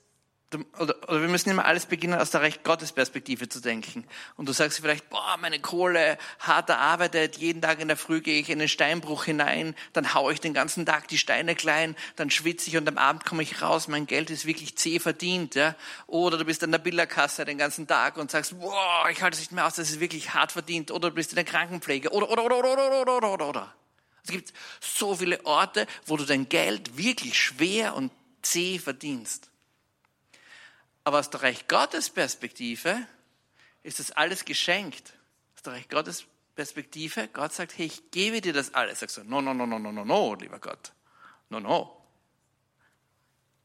oder, 0.79 0.97
oder 1.09 1.21
wir 1.21 1.29
müssen 1.29 1.51
immer 1.51 1.65
alles 1.65 1.87
beginnen, 1.87 2.19
aus 2.19 2.31
der 2.31 2.41
Recht 2.41 2.65
Gottes 2.65 2.93
Perspektive 2.93 3.49
zu 3.49 3.61
denken. 3.61 4.05
Und 4.37 4.49
du 4.49 4.53
sagst 4.53 4.81
vielleicht, 4.81 5.09
boah, 5.09 5.37
meine 5.41 5.61
Kohle, 5.61 6.19
hart 6.41 6.69
erarbeitet, 6.69 7.37
jeden 7.37 7.63
Tag 7.63 7.81
in 7.81 7.89
der 7.89 7.97
Früh 7.97 8.21
gehe 8.21 8.41
ich 8.41 8.51
in 8.51 8.59
den 8.59 8.69
Steinbruch 8.69 9.25
hinein, 9.25 9.77
dann 9.93 10.15
haue 10.15 10.33
ich 10.33 10.41
den 10.41 10.55
ganzen 10.55 10.87
Tag 10.87 11.09
die 11.09 11.19
Steine 11.19 11.55
klein, 11.55 11.95
dann 12.17 12.31
schwitze 12.31 12.69
ich 12.69 12.77
und 12.77 12.89
am 12.89 12.99
Abend 12.99 13.25
komme 13.25 13.43
ich 13.43 13.63
raus, 13.63 13.87
mein 13.87 14.07
Geld 14.07 14.31
ist 14.31 14.45
wirklich 14.45 14.77
zäh 14.77 14.99
verdient. 14.99 15.55
Ja? 15.55 15.77
Oder 16.07 16.39
du 16.39 16.45
bist 16.45 16.65
an 16.65 16.73
der 16.73 16.79
Billerkasse 16.79 17.45
den 17.45 17.59
ganzen 17.59 17.87
Tag 17.87 18.17
und 18.17 18.31
sagst, 18.31 18.59
boah, 18.59 19.09
ich 19.11 19.23
halte 19.23 19.35
es 19.35 19.41
nicht 19.41 19.53
mehr 19.53 19.67
aus, 19.67 19.75
das 19.75 19.91
ist 19.91 20.01
wirklich 20.01 20.35
hart 20.35 20.53
verdient. 20.53 20.91
Oder 20.91 21.11
du 21.11 21.15
bist 21.15 21.31
in 21.31 21.37
der 21.37 21.45
Krankenpflege. 21.45 22.11
Oder, 22.11 22.29
oder, 22.29 22.45
oder, 22.45 22.59
oder, 22.59 22.73
oder, 22.73 23.17
oder, 23.17 23.33
oder, 23.33 23.49
oder. 23.49 23.75
Es 24.25 24.31
gibt 24.31 24.53
so 24.81 25.15
viele 25.15 25.45
Orte, 25.47 25.87
wo 26.07 26.17
du 26.17 26.25
dein 26.25 26.49
Geld 26.49 26.97
wirklich 26.97 27.39
schwer 27.39 27.95
und 27.95 28.11
zäh 28.43 28.79
verdienst. 28.79 29.50
Aber 31.11 31.19
aus 31.19 31.29
der 31.29 31.43
Reich 31.43 31.67
Gottes 31.67 32.09
Perspektive 32.09 33.05
ist 33.83 33.99
das 33.99 34.13
alles 34.13 34.45
geschenkt. 34.45 35.13
Aus 35.57 35.63
der 35.65 35.73
Reich 35.73 35.89
Gottes 35.89 36.25
Perspektive, 36.55 37.27
Gott 37.33 37.53
sagt, 37.53 37.77
hey, 37.77 37.87
ich 37.87 38.13
gebe 38.13 38.41
dir 38.41 38.53
das 38.53 38.75
alles. 38.75 39.01
Sagst 39.01 39.17
du, 39.17 39.25
no, 39.25 39.41
no, 39.41 39.53
no, 39.53 39.67
no, 39.67 39.81
no, 39.81 39.91
no, 39.91 40.05
no, 40.05 40.35
lieber 40.37 40.61
Gott. 40.61 40.93
No, 41.49 41.59
no. 41.59 42.01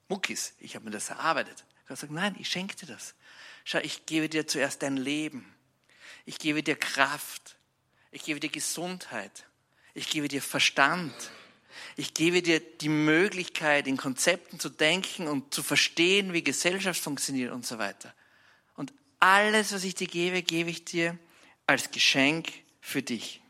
Muckis, 0.07 0.55
ich 0.57 0.73
habe 0.73 0.85
mir 0.85 0.91
das 0.91 1.11
erarbeitet. 1.11 1.65
Gott 1.87 1.99
sagt, 1.99 2.11
nein, 2.11 2.35
ich 2.39 2.49
schenke 2.49 2.75
dir 2.77 2.87
das. 2.87 3.13
Schau, 3.63 3.77
ich 3.77 4.07
gebe 4.07 4.27
dir 4.27 4.47
zuerst 4.47 4.81
dein 4.81 4.97
Leben. 4.97 5.45
Ich 6.25 6.39
gebe 6.39 6.63
dir 6.63 6.75
Kraft. 6.75 7.57
Ich 8.09 8.23
gebe 8.23 8.39
dir 8.39 8.49
Gesundheit. 8.49 9.45
Ich 9.93 10.09
gebe 10.09 10.27
dir 10.29 10.41
Verstand. 10.41 11.13
Ich 11.95 12.13
gebe 12.13 12.41
dir 12.41 12.59
die 12.59 12.89
Möglichkeit, 12.89 13.87
in 13.87 13.97
Konzepten 13.97 14.59
zu 14.59 14.69
denken 14.69 15.27
und 15.27 15.53
zu 15.53 15.63
verstehen, 15.63 16.33
wie 16.33 16.43
Gesellschaft 16.43 17.01
funktioniert 17.01 17.51
und 17.51 17.65
so 17.65 17.77
weiter. 17.77 18.13
Und 18.75 18.93
alles, 19.19 19.73
was 19.73 19.83
ich 19.83 19.95
dir 19.95 20.07
gebe, 20.07 20.43
gebe 20.43 20.69
ich 20.69 20.85
dir 20.85 21.17
als 21.67 21.91
Geschenk 21.91 22.51
für 22.81 23.01
dich. 23.01 23.41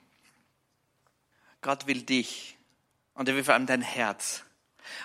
Gott 1.61 1.87
will 1.87 2.03
dich 2.03 2.57
und 3.15 3.27
er 3.27 3.35
will 3.35 3.43
vor 3.43 3.55
allem 3.55 3.65
dein 3.65 3.81
Herz. 3.81 4.43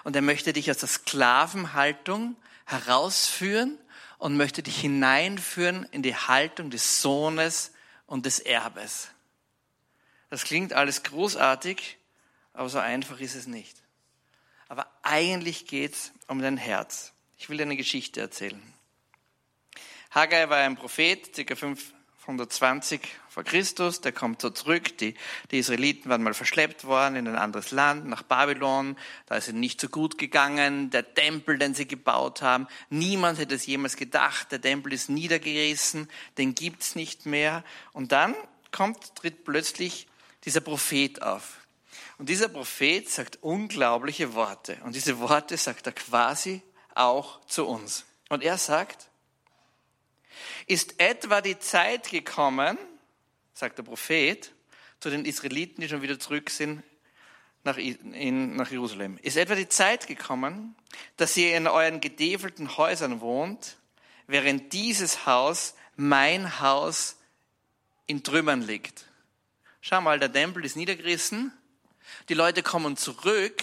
Und 0.05 0.15
er 0.15 0.23
möchte 0.23 0.53
dich 0.53 0.71
aus 0.71 0.79
der 0.79 0.89
Sklavenhaltung 0.89 2.37
herausführen 2.67 3.79
und 4.19 4.37
möchte 4.37 4.63
dich 4.63 4.81
hineinführen 4.81 5.87
in 5.91 6.03
die 6.03 6.15
Haltung 6.15 6.71
des 6.71 7.01
Sohnes 7.01 7.73
und 8.07 8.27
des 8.27 8.39
Erbes. 8.39 9.09
Das 10.29 10.45
klingt 10.45 10.73
alles 10.73 11.03
großartig, 11.03 11.97
aber 12.61 12.69
so 12.69 12.79
einfach 12.79 13.19
ist 13.21 13.37
es 13.37 13.47
nicht. 13.47 13.75
Aber 14.69 14.87
eigentlich 15.03 15.67
geht 15.67 15.95
es 15.95 16.13
um 16.27 16.43
dein 16.43 16.59
Herz. 16.59 17.15
Ich 17.39 17.49
will 17.49 17.57
dir 17.57 17.63
eine 17.63 17.75
Geschichte 17.75 18.21
erzählen. 18.21 18.61
Haggai 20.11 20.47
war 20.51 20.59
ein 20.59 20.77
Prophet, 20.77 21.33
ca. 21.47 21.55
520 21.57 23.01
vor 23.31 23.45
Christus, 23.45 24.03
der 24.03 24.13
kommt 24.13 24.43
so 24.43 24.51
zurück. 24.51 24.99
Die, 24.99 25.15
die 25.51 25.59
Israeliten 25.59 26.11
waren 26.11 26.23
mal 26.23 26.35
verschleppt 26.35 26.85
worden 26.85 27.17
in 27.17 27.29
ein 27.29 27.37
anderes 27.37 27.71
Land, 27.71 28.07
nach 28.07 28.25
Babylon. 28.25 28.95
Da 29.25 29.37
ist 29.37 29.49
es 29.49 29.55
nicht 29.55 29.81
so 29.81 29.89
gut 29.89 30.19
gegangen. 30.19 30.91
Der 30.91 31.15
Tempel, 31.15 31.57
den 31.57 31.73
sie 31.73 31.89
gebaut 31.89 32.43
haben, 32.43 32.69
niemand 32.91 33.39
hätte 33.39 33.55
es 33.55 33.65
jemals 33.65 33.97
gedacht. 33.97 34.53
Der 34.53 34.61
Tempel 34.61 34.93
ist 34.93 35.09
niedergerissen, 35.09 36.11
den 36.37 36.55
gibt's 36.55 36.95
nicht 36.95 37.25
mehr. 37.25 37.65
Und 37.95 38.13
dann 38.13 38.35
kommt, 38.71 39.15
tritt 39.15 39.45
plötzlich 39.45 40.09
dieser 40.45 40.61
Prophet 40.61 41.23
auf. 41.23 41.60
Und 42.21 42.29
dieser 42.29 42.51
Prophet 42.51 43.09
sagt 43.09 43.39
unglaubliche 43.41 44.35
Worte. 44.35 44.77
Und 44.85 44.95
diese 44.95 45.21
Worte 45.21 45.57
sagt 45.57 45.87
er 45.87 45.93
quasi 45.95 46.61
auch 46.95 47.43
zu 47.47 47.67
uns. 47.67 48.05
Und 48.29 48.43
er 48.43 48.59
sagt, 48.59 49.09
ist 50.67 51.01
etwa 51.01 51.41
die 51.41 51.59
Zeit 51.59 52.11
gekommen, 52.11 52.77
sagt 53.55 53.79
der 53.79 53.85
Prophet, 53.85 54.53
zu 55.01 55.09
den 55.09 55.25
Israeliten, 55.25 55.81
die 55.81 55.89
schon 55.89 56.03
wieder 56.03 56.19
zurück 56.19 56.51
sind 56.51 56.83
nach, 57.65 57.79
in, 57.79 58.55
nach 58.55 58.71
Jerusalem. 58.71 59.19
Ist 59.23 59.39
etwa 59.39 59.55
die 59.55 59.71
Zeit 59.71 60.07
gekommen, 60.07 60.77
dass 61.17 61.35
ihr 61.39 61.57
in 61.57 61.67
euren 61.67 62.03
gedevelten 62.03 62.77
Häusern 62.77 63.23
wohnt, 63.23 63.79
während 64.27 64.75
dieses 64.75 65.25
Haus, 65.25 65.75
mein 65.97 66.61
Haus, 66.61 67.17
in 68.07 68.23
Trümmern 68.23 68.61
liegt? 68.61 69.07
Schau 69.81 70.03
mal, 70.03 70.19
der 70.19 70.31
Tempel 70.31 70.67
ist 70.67 70.77
niedergerissen, 70.77 71.55
die 72.29 72.35
Leute 72.35 72.63
kommen 72.63 72.97
zurück, 72.97 73.63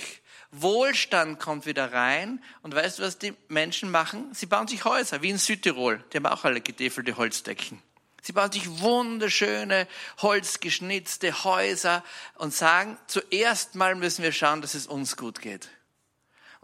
Wohlstand 0.51 1.39
kommt 1.39 1.65
wieder 1.65 1.91
rein 1.91 2.41
und 2.61 2.73
weißt 2.73 2.99
du, 2.99 3.03
was 3.03 3.17
die 3.17 3.33
Menschen 3.49 3.91
machen? 3.91 4.33
Sie 4.33 4.45
bauen 4.45 4.67
sich 4.67 4.85
Häuser, 4.85 5.21
wie 5.21 5.29
in 5.29 5.37
Südtirol. 5.37 6.03
Die 6.11 6.17
haben 6.17 6.25
auch 6.25 6.45
alle 6.45 6.61
getäfelte 6.61 7.17
Holzdecken. 7.17 7.81
Sie 8.21 8.33
bauen 8.33 8.51
sich 8.51 8.79
wunderschöne, 8.79 9.87
holzgeschnitzte 10.21 11.43
Häuser 11.43 12.03
und 12.35 12.53
sagen, 12.53 12.97
zuerst 13.07 13.75
mal 13.75 13.95
müssen 13.95 14.23
wir 14.23 14.31
schauen, 14.31 14.61
dass 14.61 14.73
es 14.73 14.87
uns 14.87 15.15
gut 15.15 15.41
geht. 15.41 15.69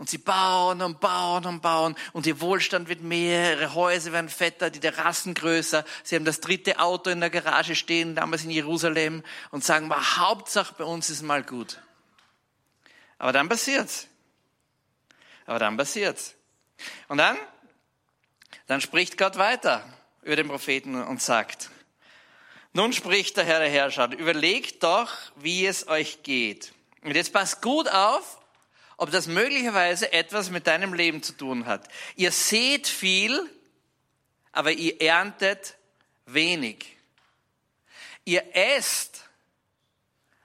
Und 0.04 0.10
sie 0.10 0.18
bauen 0.18 0.82
und 0.82 1.00
bauen 1.00 1.46
und 1.46 1.62
bauen 1.62 1.96
und 2.12 2.26
ihr 2.26 2.42
Wohlstand 2.42 2.90
wird 2.90 3.00
mehr, 3.00 3.54
ihre 3.54 3.74
Häuser 3.74 4.12
werden 4.12 4.28
fetter, 4.28 4.70
die 4.70 4.82
Terrassen 4.82 5.34
größer. 5.34 5.86
Sie 6.04 6.18
haben 6.18 6.26
das 6.26 6.42
dritte 6.42 6.80
Auto 6.80 7.10
in 7.10 7.22
der 7.22 7.30
Garage 7.30 7.74
stehen, 7.74 8.14
damals 8.14 8.44
in 8.44 8.50
Jerusalem 8.50 9.24
und 9.52 9.64
sagen, 9.64 9.88
mal, 9.88 10.18
Hauptsache 10.18 10.76
bei 10.78 10.84
uns 10.84 11.10
ist 11.10 11.22
mal 11.22 11.42
gut. 11.42 11.82
Aber 13.18 13.32
dann 13.32 13.48
passiert's. 13.48 14.10
Aber 15.46 15.60
dann 15.60 15.78
passiert's. 15.78 16.36
Und 17.08 17.20
dann, 17.20 17.38
dann 18.68 18.82
spricht 18.82 19.18
Gott 19.18 19.38
weiter 19.38 19.88
über 20.22 20.36
den 20.36 20.50
Propheten 20.50 21.02
und 21.02 21.22
sagt, 21.22 21.70
nun 22.74 22.92
spricht 22.92 23.38
der 23.38 23.46
Herr 23.46 23.60
der 23.60 23.70
Herrscher, 23.70 24.12
überlegt 24.12 24.84
doch, 24.84 25.14
wie 25.38 25.66
es 25.66 25.88
euch 25.88 26.24
geht. 26.24 26.74
Und 27.04 27.16
jetzt 27.16 27.32
passt 27.32 27.62
gut 27.62 27.88
auf, 27.88 28.43
ob 28.98 29.12
das 29.12 29.28
möglicherweise 29.28 30.12
etwas 30.14 30.50
mit 30.50 30.68
deinem 30.68 30.94
Leben 30.94 31.24
zu 31.24 31.34
tun 31.34 31.66
hat. 31.66 31.88
Ihr 32.16 32.32
seht 32.32 32.88
viel, 32.88 33.50
aber 34.52 34.72
ihr 34.72 35.02
erntet 35.02 35.76
wenig. 36.26 36.96
Ihr 38.26 38.56
esst, 38.56 39.28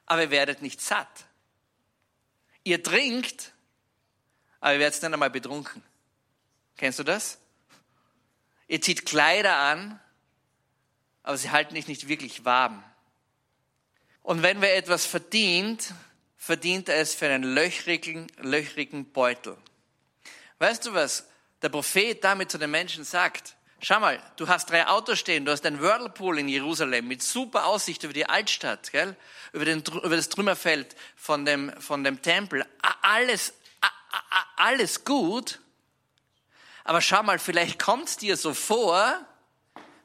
aber 0.07 0.23
ihr 0.23 0.31
werdet 0.31 0.63
nicht 0.63 0.81
satt. 0.81 1.27
Ihr 2.65 2.83
trinkt, 2.83 3.53
aber 4.61 4.75
ihr 4.75 4.81
werdet 4.81 5.03
nicht 5.03 5.13
einmal 5.13 5.31
betrunken. 5.31 5.83
Kennst 6.77 6.99
du 6.99 7.05
das? 7.05 7.39
Ihr 8.67 8.81
zieht 8.81 9.07
Kleider 9.07 9.57
an, 9.57 10.01
aber 11.23 11.37
sie 11.37 11.51
halten 11.51 11.75
dich 11.75 11.89
nicht 11.89 12.09
wirklich 12.09 12.45
warm. 12.45 12.83
Und 14.23 14.43
wenn 14.43 14.61
wer 14.61 14.77
etwas 14.77 15.07
verdient, 15.07 15.95
verdient 16.39 16.89
er 16.89 17.01
es 17.01 17.15
für 17.15 17.27
einen 17.27 17.43
löchrigen, 17.43 18.29
löchrigen 18.39 19.13
Beutel. 19.13 19.59
Weißt 20.59 20.87
du 20.87 20.95
was 20.95 21.27
der 21.61 21.69
Prophet 21.69 22.23
damit 22.23 22.51
zu 22.51 22.57
den 22.57 22.71
Menschen 22.71 23.05
sagt? 23.05 23.57
Schau 23.81 24.01
mal, 24.01 24.21
du 24.37 24.49
hast 24.49 24.71
drei 24.71 24.87
Autos 24.87 25.19
stehen, 25.19 25.45
du 25.45 25.53
hast 25.53 25.65
ein 25.67 25.81
Whirlpool 25.81 26.39
in 26.39 26.49
Jerusalem 26.49 27.07
mit 27.07 27.23
super 27.23 27.67
Aussicht 27.67 28.03
über 28.03 28.13
die 28.13 28.27
Altstadt, 28.27 28.91
gell? 28.91 29.15
Über, 29.53 29.65
den, 29.65 29.83
über 29.83 30.17
das 30.17 30.29
Trümmerfeld 30.29 30.97
von 31.15 31.45
dem, 31.45 31.73
von 31.81 32.03
dem 32.03 32.21
Tempel. 32.23 32.65
Alles, 33.03 33.55
alles 34.57 35.05
gut. 35.05 35.61
Aber 36.83 37.01
schau 37.01 37.23
mal, 37.23 37.39
vielleicht 37.39 37.79
kommt 37.79 38.09
es 38.09 38.17
dir 38.17 38.37
so 38.37 38.53
vor, 38.53 39.25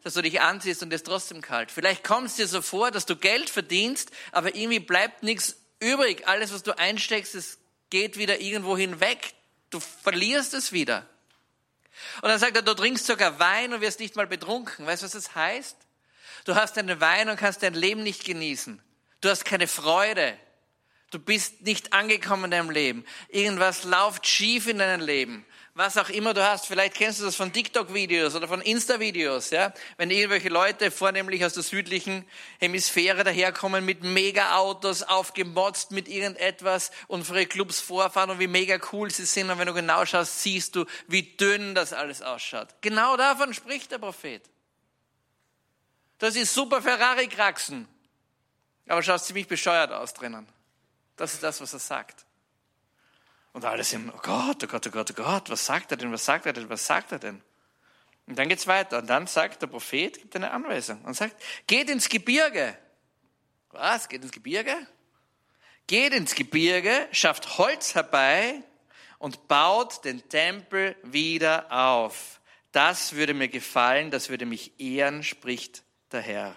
dass 0.04 0.14
du 0.14 0.22
dich 0.22 0.42
anziehst 0.42 0.84
und 0.84 0.94
es 0.94 1.02
trotzdem 1.02 1.42
kalt. 1.42 1.72
Vielleicht 1.72 2.04
kommt 2.04 2.28
es 2.28 2.36
dir 2.36 2.48
so 2.48 2.62
vor, 2.62 2.92
dass 2.92 3.06
du 3.06 3.16
Geld 3.16 3.50
verdienst, 3.50 4.12
aber 4.32 4.54
irgendwie 4.54 4.80
bleibt 4.80 5.24
nichts 5.24 5.63
übrig. 5.84 6.28
Alles, 6.28 6.54
was 6.54 6.64
du 6.64 6.78
einsteckst, 6.78 7.36
es 7.36 7.60
geht 7.90 8.18
wieder 8.18 8.40
irgendwo 8.40 8.78
hinweg. 8.78 9.34
Du 9.70 9.80
verlierst 9.80 10.54
es 10.54 10.72
wieder. 10.72 11.08
Und 12.22 12.30
dann 12.30 12.40
sagt 12.40 12.56
er, 12.56 12.62
du 12.62 12.74
trinkst 12.74 13.06
sogar 13.06 13.40
Wein 13.40 13.74
und 13.74 13.82
wirst 13.82 14.00
nicht 14.00 14.16
mal 14.16 14.28
betrunken. 14.28 14.86
Weißt 14.86 15.04
du, 15.04 15.06
was 15.06 15.14
das 15.14 15.36
heißt? 15.36 15.78
Du 16.46 16.56
hast 16.56 16.78
einen 16.78 17.00
Wein 17.00 17.30
und 17.30 17.38
kannst 17.38 17.64
dein 17.64 17.74
Leben 17.74 18.04
nicht 18.04 18.26
genießen. 18.26 18.82
Du 19.22 19.30
hast 19.30 19.46
keine 19.46 19.68
Freude. 19.68 20.38
Du 21.12 21.20
bist 21.20 21.62
nicht 21.62 21.94
angekommen 21.94 22.46
in 22.46 22.52
deinem 22.52 22.70
Leben. 22.72 23.06
Irgendwas 23.30 23.84
läuft 23.84 24.26
schief 24.28 24.68
in 24.68 24.80
deinem 24.80 25.06
Leben 25.06 25.46
was 25.76 25.98
auch 25.98 26.10
immer 26.10 26.34
du 26.34 26.48
hast. 26.48 26.68
Vielleicht 26.68 26.94
kennst 26.94 27.20
du 27.20 27.26
das 27.26 27.36
von 27.36 27.52
TikTok-Videos 27.52 28.36
oder 28.36 28.48
von 28.48 28.62
Insta-Videos, 28.62 29.50
ja. 29.50 29.74
Wenn 29.98 30.12
irgendwelche 30.12 30.50
Leute 30.50 30.92
vornehmlich 30.92 31.44
aus 31.44 31.54
der 31.54 31.64
südlichen 31.64 32.26
Hemisphäre 32.60 33.24
daherkommen 33.24 33.84
mit 33.84 34.04
Mega-Autos, 34.04 35.04
aufgemotzt 35.04 35.92
mit 35.92 36.08
irgendetwas 36.08 36.92
und 37.08 37.28
ihre 37.30 37.48
Clubs 37.48 37.80
vorfahren 37.80 38.30
und 38.30 38.40
wie 38.40 38.48
mega 38.48 38.78
cool 38.92 39.10
sie 39.10 39.26
sind. 39.26 39.50
Und 39.50 39.58
wenn 39.58 39.68
du 39.68 39.74
genau 39.74 40.06
schaust, 40.06 40.44
siehst 40.44 40.76
du, 40.76 40.86
wie 41.08 41.24
dünn 41.24 41.74
das 41.74 41.92
alles 41.92 42.22
ausschaut. 42.22 42.68
Genau 42.82 43.18
davon 43.18 43.54
spricht 43.54 43.92
der 43.92 43.98
Prophet. 43.98 44.44
Das 46.20 46.36
ist 46.36 46.54
super 46.54 46.82
Ferrari-Kraxen. 46.82 47.88
Aber 48.88 49.02
schaut 49.02 49.24
ziemlich 49.24 49.48
bescheuert 49.48 49.92
aus 49.92 50.14
drinnen. 50.14 50.48
Das 51.16 51.34
ist 51.34 51.42
das, 51.42 51.62
was 51.62 51.74
er 51.74 51.80
sagt. 51.80 52.23
Und 53.54 53.66
alle 53.66 53.84
sind, 53.84 54.12
oh 54.14 54.20
Gott, 54.22 54.64
oh 54.64 54.68
Gott, 54.68 54.88
oh 54.88 54.90
Gott, 54.90 55.12
oh 55.12 55.14
Gott, 55.14 55.50
was 55.50 55.66
sagt 55.66 55.92
er 55.92 55.98
denn, 55.98 56.12
was 56.12 56.26
sagt 56.26 56.46
er 56.48 56.54
denn, 56.54 56.70
was 56.70 56.86
sagt 56.86 57.12
er 57.12 57.20
denn? 57.20 57.42
Und 58.26 58.38
dann 58.38 58.50
geht's 58.50 58.68
weiter. 58.68 59.00
Und 59.00 59.08
dann 59.08 59.28
sagt 59.28 59.62
der 59.62 59.68
Prophet, 59.68 60.18
gibt 60.18 60.36
eine 60.36 60.52
Anweisung 60.52 61.02
und 61.04 61.14
sagt, 61.14 61.36
geht 61.68 61.90
ins 61.90 62.10
Gebirge. 62.10 62.78
Was? 63.70 64.10
Geht 64.10 64.24
ins 64.24 64.32
Gebirge? 64.32 64.76
Geht 65.88 66.14
ins 66.14 66.34
Gebirge, 66.34 67.08
schafft 67.12 67.58
Holz 67.58 67.94
herbei 67.94 68.64
und 69.20 69.48
baut 69.48 70.06
den 70.06 70.28
Tempel 70.30 70.96
wieder 71.04 71.72
auf. 71.72 72.40
Das 72.72 73.14
würde 73.14 73.34
mir 73.34 73.50
gefallen, 73.50 74.10
das 74.10 74.30
würde 74.30 74.46
mich 74.46 74.80
ehren, 74.80 75.24
spricht 75.24 75.84
der 76.12 76.22
Herr. 76.22 76.56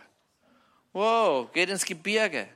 Wow, 0.93 1.53
geht 1.53 1.69
ins 1.69 1.85
Gebirge. 1.85 2.49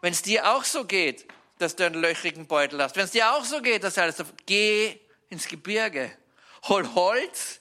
Wenn 0.00 0.12
es 0.12 0.22
dir 0.22 0.48
auch 0.52 0.64
so 0.64 0.84
geht, 0.84 1.26
dass 1.58 1.76
du 1.76 1.84
einen 1.84 2.00
löchrigen 2.00 2.46
Beutel 2.46 2.82
hast, 2.82 2.96
wenn 2.96 3.04
es 3.04 3.10
dir 3.10 3.32
auch 3.32 3.44
so 3.44 3.60
geht, 3.60 3.84
dass 3.84 3.98
alles, 3.98 4.22
geh 4.46 4.98
ins 5.28 5.48
Gebirge, 5.48 6.10
hol 6.64 6.94
Holz 6.94 7.60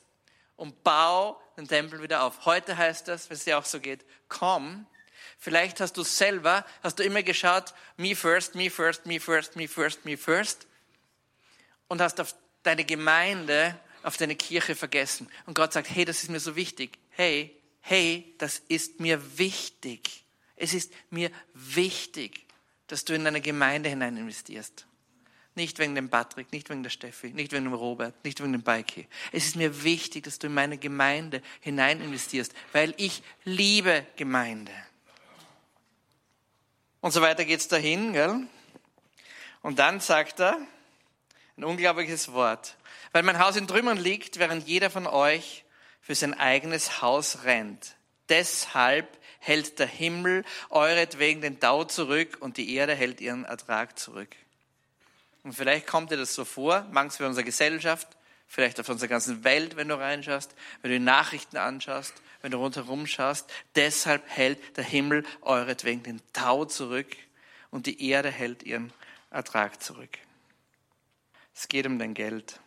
und 0.56 0.84
bau 0.84 1.42
den 1.58 1.68
Tempel 1.68 2.02
wieder 2.02 2.24
auf. 2.24 2.46
Heute 2.46 2.78
heißt 2.78 3.08
das, 3.08 3.30
wenn 3.30 3.38
es 3.38 3.44
dir 3.44 3.58
auch 3.58 3.66
so 3.66 3.80
geht, 3.80 4.06
komm. 4.30 4.86
Vielleicht 5.40 5.82
hast 5.82 5.98
du 5.98 6.04
selber, 6.04 6.66
hast 6.82 7.00
du 7.00 7.04
immer 7.04 7.24
geschaut, 7.24 7.74
me 7.96 8.16
first, 8.16 8.56
me 8.56 8.70
first, 8.70 9.06
me 9.06 9.20
first, 9.20 9.56
me 9.56 9.68
first, 9.68 10.06
me 10.06 10.18
first 10.18 10.68
und 11.88 12.02
hast 12.02 12.20
auf 12.20 12.36
deine 12.64 12.86
Gemeinde, 12.86 13.80
auf 14.04 14.18
deine 14.18 14.36
Kirche 14.36 14.76
vergessen. 14.76 15.30
Und 15.46 15.54
Gott 15.54 15.74
sagt, 15.74 15.90
hey, 15.90 16.06
das 16.06 16.24
ist 16.24 16.30
mir 16.30 16.40
so 16.40 16.56
wichtig. 16.56 16.98
Hey, 17.10 17.56
hey, 17.82 18.34
das 18.38 18.60
ist 18.68 19.00
mir 19.00 19.38
wichtig. 19.38 20.26
Es 20.56 20.74
ist 20.74 20.92
mir 21.12 21.32
wichtig, 21.54 22.47
dass 22.88 23.06
du 23.06 23.14
in 23.14 23.24
deine 23.24 23.42
Gemeinde 23.42 23.90
hinein 23.90 24.18
investierst. 24.18 24.86
Nicht 25.56 25.80
wegen 25.80 25.96
dem 25.96 26.10
Patrick, 26.10 26.52
nicht 26.52 26.70
wegen 26.70 26.84
der 26.84 26.90
Steffi, 26.90 27.30
nicht 27.30 27.52
wegen 27.52 27.66
dem 27.66 27.74
Robert, 27.74 28.14
nicht 28.24 28.40
wegen 28.40 28.52
dem 28.52 28.64
Beiki. 28.64 29.08
Es 29.32 29.46
ist 29.46 29.56
mir 29.56 29.84
wichtig, 29.84 30.24
dass 30.24 30.40
du 30.40 30.48
in 30.48 30.54
meine 30.54 30.78
Gemeinde 30.78 31.42
hinein 31.62 32.00
investierst, 32.00 32.54
weil 32.74 32.94
ich 32.98 33.24
liebe 33.44 34.06
Gemeinde. 34.16 34.72
Und 37.02 37.12
so 37.12 37.22
weiter 37.22 37.44
geht's 37.46 37.68
dahin, 37.68 38.14
gell? 38.14 38.48
Und 39.62 39.80
dann 39.80 40.00
sagt 40.00 40.40
er, 40.40 40.58
ein 41.58 41.64
unglaubliches 41.64 42.32
Wort. 42.32 42.78
Weil 43.12 43.24
mein 43.24 43.40
Haus 43.40 43.56
in 43.56 43.68
Trümmern 43.68 43.98
liegt, 43.98 44.38
während 44.38 44.68
jeder 44.68 44.90
von 44.90 45.08
euch 45.08 45.66
für 46.02 46.16
sein 46.16 46.34
eigenes 46.34 47.02
Haus 47.02 47.44
rennt. 47.44 47.97
Deshalb 48.30 49.18
hält 49.40 49.80
der 49.80 49.88
Himmel 49.88 50.44
euretwegen 50.70 51.42
den 51.42 51.60
Tau 51.60 51.84
zurück 51.86 52.38
und 52.40 52.58
die 52.58 52.76
Erde 52.76 52.96
hält 52.96 53.22
ihren 53.22 53.46
Ertrag 53.46 53.98
zurück. 53.98 54.36
Und 55.44 55.54
vielleicht 55.54 55.88
kommt 55.88 56.12
dir 56.12 56.18
das 56.18 56.36
so 56.36 56.44
vor, 56.44 56.86
manchmal 56.92 57.10
für 57.10 57.28
unsere 57.28 57.46
Gesellschaft, 57.46 58.08
vielleicht 58.48 58.80
auf 58.80 58.90
unserer 58.90 59.08
ganzen 59.08 59.44
Welt, 59.44 59.78
wenn 59.78 59.88
du 59.88 59.96
reinschaust, 59.96 60.54
wenn 60.82 60.92
du 60.92 61.00
die 61.00 61.04
Nachrichten 61.04 61.58
anschaust, 61.58 62.14
wenn 62.42 62.52
du 62.52 62.58
rundherum 62.58 63.08
schaust. 63.08 63.50
Deshalb 63.76 64.24
hält 64.28 64.78
der 64.78 64.84
Himmel 64.84 65.26
euretwegen 65.42 66.04
den 66.04 66.22
Tau 66.34 66.66
zurück 66.66 67.16
und 67.72 67.86
die 67.86 68.10
Erde 68.10 68.30
hält 68.32 68.64
ihren 68.64 68.92
Ertrag 69.32 69.82
zurück. 69.82 70.18
Es 71.56 71.68
geht 71.68 71.88
um 71.88 71.98
dein 71.98 72.14
Geld. 72.14 72.60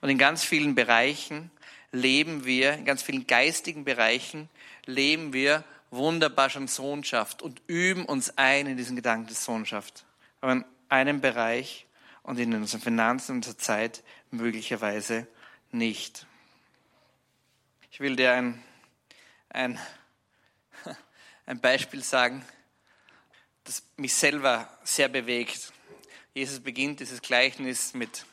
Und 0.00 0.08
in 0.08 0.18
ganz 0.18 0.44
vielen 0.44 0.74
Bereichen 0.74 1.50
leben 1.94 2.44
wir, 2.44 2.74
in 2.74 2.84
ganz 2.84 3.02
vielen 3.02 3.26
geistigen 3.26 3.84
Bereichen 3.84 4.48
leben 4.84 5.32
wir 5.32 5.64
wunderbar 5.90 6.50
schon 6.50 6.66
Sohnschaft 6.66 7.40
und 7.40 7.62
üben 7.66 8.04
uns 8.04 8.36
ein 8.36 8.66
in 8.66 8.76
diesen 8.76 8.96
Gedanken 8.96 9.28
der 9.28 9.36
Sohnschaft. 9.36 10.04
Aber 10.40 10.52
in 10.52 10.64
einem 10.88 11.20
Bereich 11.20 11.86
und 12.22 12.38
in 12.38 12.52
unseren 12.54 12.80
Finanzen 12.80 13.32
und 13.32 13.36
unserer 13.38 13.58
Zeit 13.58 14.02
möglicherweise 14.30 15.26
nicht. 15.70 16.26
Ich 17.92 18.00
will 18.00 18.16
dir 18.16 18.32
ein, 18.32 18.62
ein, 19.50 19.78
ein 21.46 21.60
Beispiel 21.60 22.02
sagen, 22.02 22.44
das 23.62 23.84
mich 23.96 24.14
selber 24.14 24.68
sehr 24.82 25.08
bewegt. 25.08 25.72
Jesus 26.34 26.58
beginnt 26.58 26.98
dieses 26.98 27.22
Gleichnis 27.22 27.94
mit, 27.94 28.26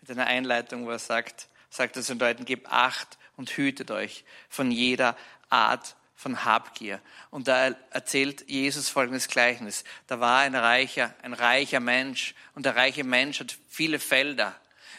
mit 0.00 0.10
einer 0.10 0.26
Einleitung, 0.26 0.84
wo 0.84 0.90
er 0.90 0.98
sagt, 0.98 1.48
sagt 1.74 1.96
es 1.96 2.06
den 2.06 2.20
Leuten, 2.20 2.44
gebt 2.44 2.70
Acht 2.70 3.18
und 3.36 3.50
hütet 3.50 3.90
euch 3.90 4.24
von 4.48 4.70
jeder 4.70 5.16
Art 5.50 5.96
von 6.14 6.44
Habgier. 6.44 7.00
Und 7.30 7.48
da 7.48 7.74
erzählt 7.90 8.48
Jesus 8.48 8.88
folgendes 8.88 9.26
Gleichnis. 9.26 9.82
Da 10.06 10.20
war 10.20 10.40
ein 10.40 10.54
reicher, 10.54 11.12
ein 11.22 11.32
reicher 11.32 11.80
Mensch 11.80 12.34
und 12.54 12.64
der 12.64 12.76
reiche 12.76 13.02
Mensch 13.02 13.40
hat 13.40 13.56
viele 13.68 13.98
Felder 13.98 14.54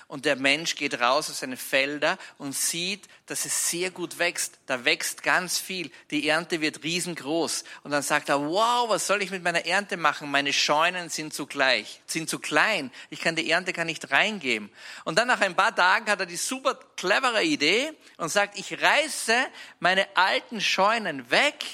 und 0.08 0.26
der 0.26 0.36
Mensch 0.36 0.76
geht 0.76 1.00
raus 1.00 1.30
auf 1.30 1.36
seine 1.36 1.58
Felder 1.58 2.18
und 2.38 2.54
sieht, 2.56 3.08
dass 3.26 3.46
es 3.46 3.72
sehr 3.72 3.90
gut 3.90 4.20
wächst. 4.20 4.60
Da 4.68 4.86
wächst 4.86 5.24
ganz 5.24 5.58
viel. 5.58 5.92
Die 6.12 6.30
Ernte 6.30 6.62
wird 6.62 6.84
riesengroß. 6.84 7.64
Und 7.84 7.92
dann 7.92 8.04
sagt 8.04 8.30
er, 8.30 8.40
wow, 8.40 8.88
was 8.88 9.08
soll 9.08 9.24
ich 9.24 9.32
mit 9.32 9.44
meiner 9.44 9.66
Ernte 9.66 9.98
machen? 9.98 10.30
Meine 10.30 10.54
Scheunen 10.54 11.10
sind 11.10 11.34
zu 11.34 11.48
gleich, 11.48 12.02
sind 12.06 12.30
zu 12.30 12.38
klein. 12.38 12.92
Ich 13.10 13.20
kann 13.20 13.36
die 13.36 13.50
Ernte 13.50 13.74
gar 13.74 13.86
nicht 13.86 14.12
reingeben. 14.12 14.70
Und 15.06 15.18
dann 15.18 15.28
nach 15.28 15.42
ein 15.42 15.56
paar 15.56 15.76
Tagen 15.76 16.10
hat 16.12 16.20
er 16.20 16.28
die 16.28 16.38
super 16.38 16.80
clevere 16.96 17.44
Idee 17.44 17.92
und 18.18 18.30
sagt, 18.30 18.60
ich 18.60 18.80
reiße 18.80 19.36
meine 19.80 20.08
alten 20.16 20.62
Scheunen 20.62 21.32
weg 21.32 21.66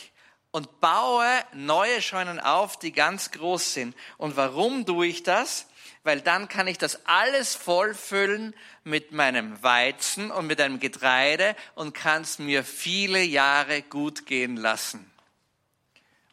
und 0.52 0.80
baue 0.80 1.28
neue 1.54 2.02
Scheunen 2.02 2.40
auf, 2.40 2.80
die 2.80 2.92
ganz 2.92 3.32
groß 3.32 3.74
sind. 3.74 3.96
Und 4.18 4.38
warum 4.38 4.86
tue 4.86 5.08
ich 5.08 5.24
das? 5.24 5.66
Weil 6.04 6.22
dann 6.22 6.48
kann 6.48 6.68
ich 6.68 6.78
das 6.78 7.06
alles 7.06 7.56
vollfüllen 7.56 8.56
mit 8.84 9.12
meinem 9.12 9.62
Weizen 9.62 10.32
und 10.32 10.48
mit 10.48 10.60
einem 10.60 10.80
Getreide 10.80 11.56
und 11.76 11.94
kann 11.94 12.24
es 12.24 12.40
mir 12.40 12.64
viele 12.64 13.22
Jahre 13.22 13.82
gut 13.84 14.26
gehen 14.26 14.58
lassen. 14.58 15.12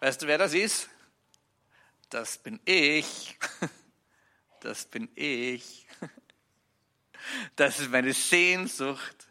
Weißt 0.00 0.22
du, 0.22 0.26
wer 0.26 0.38
das 0.38 0.54
ist? 0.54 0.88
Das 2.10 2.38
bin 2.38 2.60
ich. 2.64 3.36
Das 4.60 4.86
bin 4.86 5.08
ich. 5.14 5.86
Das 7.54 7.78
ist 7.78 7.90
meine 7.90 8.12
Sehnsucht 8.12 9.27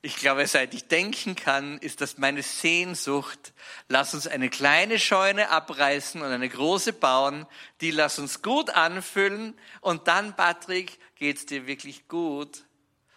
ich 0.00 0.16
glaube, 0.16 0.46
seit 0.46 0.74
ich 0.74 0.86
denken 0.86 1.34
kann, 1.34 1.78
ist 1.78 2.00
das 2.00 2.18
meine 2.18 2.42
Sehnsucht. 2.42 3.52
Lass 3.88 4.14
uns 4.14 4.28
eine 4.28 4.48
kleine 4.48 5.00
Scheune 5.00 5.50
abreißen 5.50 6.22
und 6.22 6.28
eine 6.30 6.48
große 6.48 6.92
bauen. 6.92 7.46
Die 7.80 7.90
lass 7.90 8.20
uns 8.20 8.40
gut 8.42 8.70
anfüllen. 8.70 9.58
Und 9.80 10.06
dann, 10.06 10.36
Patrick, 10.36 10.98
geht's 11.16 11.46
dir 11.46 11.66
wirklich 11.66 12.06
gut. 12.06 12.64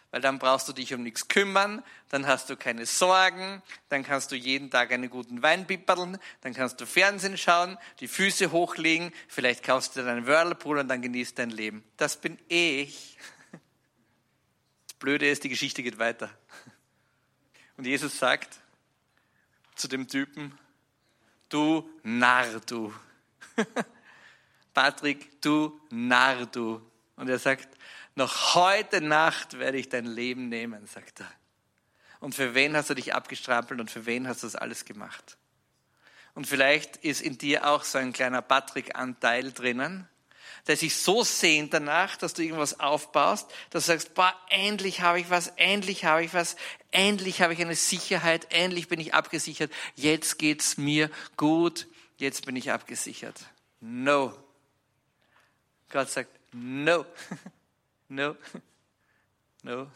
Weil 0.10 0.22
dann 0.22 0.40
brauchst 0.40 0.68
du 0.68 0.74
dich 0.74 0.92
um 0.94 1.04
nichts 1.04 1.28
kümmern. 1.28 1.84
Dann 2.10 2.26
hast 2.26 2.50
du 2.50 2.58
keine 2.58 2.88
Sorgen. 2.88 3.62
Dann 3.90 4.04
kannst 4.04 4.32
du 4.32 4.36
jeden 4.36 4.72
Tag 4.72 4.92
einen 4.92 5.12
guten 5.12 5.44
Wein 5.44 5.68
bipperln. 5.68 6.18
Dann 6.42 6.54
kannst 6.56 6.82
du 6.82 6.88
Fernsehen 6.88 7.38
schauen, 7.38 7.78
die 8.00 8.08
Füße 8.08 8.52
hochlegen. 8.52 9.14
Vielleicht 9.28 9.64
kaufst 9.64 9.96
du 9.96 10.02
dir 10.02 10.10
einen 10.10 10.26
Whirlpool 10.26 10.80
und 10.80 10.88
dann 10.88 11.04
genießt 11.04 11.38
dein 11.38 11.52
Leben. 11.52 11.84
Das 11.96 12.18
bin 12.18 12.40
ich. 12.48 13.18
Das 14.88 14.96
Blöde 14.98 15.30
ist, 15.30 15.44
die 15.44 15.50
Geschichte 15.50 15.84
geht 15.84 16.00
weiter. 16.00 16.30
Und 17.82 17.88
Jesus 17.88 18.20
sagt 18.20 18.60
zu 19.74 19.88
dem 19.88 20.08
Typen, 20.08 20.56
du 21.50 21.90
Narr, 22.04 22.60
du. 22.60 22.94
Patrick, 24.76 25.42
du 25.42 25.82
Narr, 25.90 26.46
du. 26.46 26.80
Und 27.16 27.28
er 27.28 27.40
sagt, 27.40 27.76
noch 28.14 28.54
heute 28.54 29.02
Nacht 29.02 29.58
werde 29.58 29.80
ich 29.80 29.90
dein 29.90 30.06
Leben 30.06 30.48
nehmen, 30.48 30.86
sagt 30.86 31.22
er. 31.22 31.32
Und 32.20 32.36
für 32.36 32.54
wen 32.54 32.78
hast 32.78 32.92
du 32.92 32.94
dich 32.94 33.16
abgestrampelt 33.16 33.80
und 33.80 33.90
für 33.90 34.06
wen 34.06 34.28
hast 34.28 34.44
du 34.44 34.46
das 34.46 34.56
alles 34.56 34.86
gemacht? 34.86 35.40
Und 36.36 36.46
vielleicht 36.46 36.98
ist 36.98 37.24
in 37.24 37.40
dir 37.40 37.66
auch 37.66 37.84
so 37.84 37.98
ein 37.98 38.14
kleiner 38.14 38.44
Patrick-Anteil 38.44 39.54
drinnen, 39.54 40.08
der 40.68 40.78
sich 40.78 40.96
so 40.96 41.24
sehnt 41.24 41.74
danach, 41.74 42.18
dass 42.18 42.34
du 42.34 42.44
irgendwas 42.44 42.80
aufbaust, 42.80 43.50
dass 43.70 43.86
du 43.86 43.92
sagst, 43.92 44.14
boah, 44.14 44.36
endlich 44.50 45.02
habe 45.02 45.20
ich 45.20 45.30
was, 45.30 45.48
endlich 45.56 46.06
habe 46.06 46.24
ich 46.24 46.34
was, 46.34 46.56
endlich 46.92 47.42
habe 47.42 47.54
ich 47.54 47.62
eine 47.62 47.76
Sicherheit, 47.76 48.48
endlich 48.54 48.88
bin 48.88 49.00
ich 49.00 49.14
abgesichert, 49.14 49.72
jetzt 49.96 50.38
geht's 50.38 50.78
mir 50.78 51.10
gut, 51.38 51.88
jetzt 52.18 52.46
bin 52.46 52.56
ich 52.56 52.72
abgesichert. 52.72 53.40
No. 53.80 54.34
Gott 55.90 56.10
sagt, 56.10 56.30
no, 56.54 57.06
no, 58.10 58.36
no. 59.64 59.88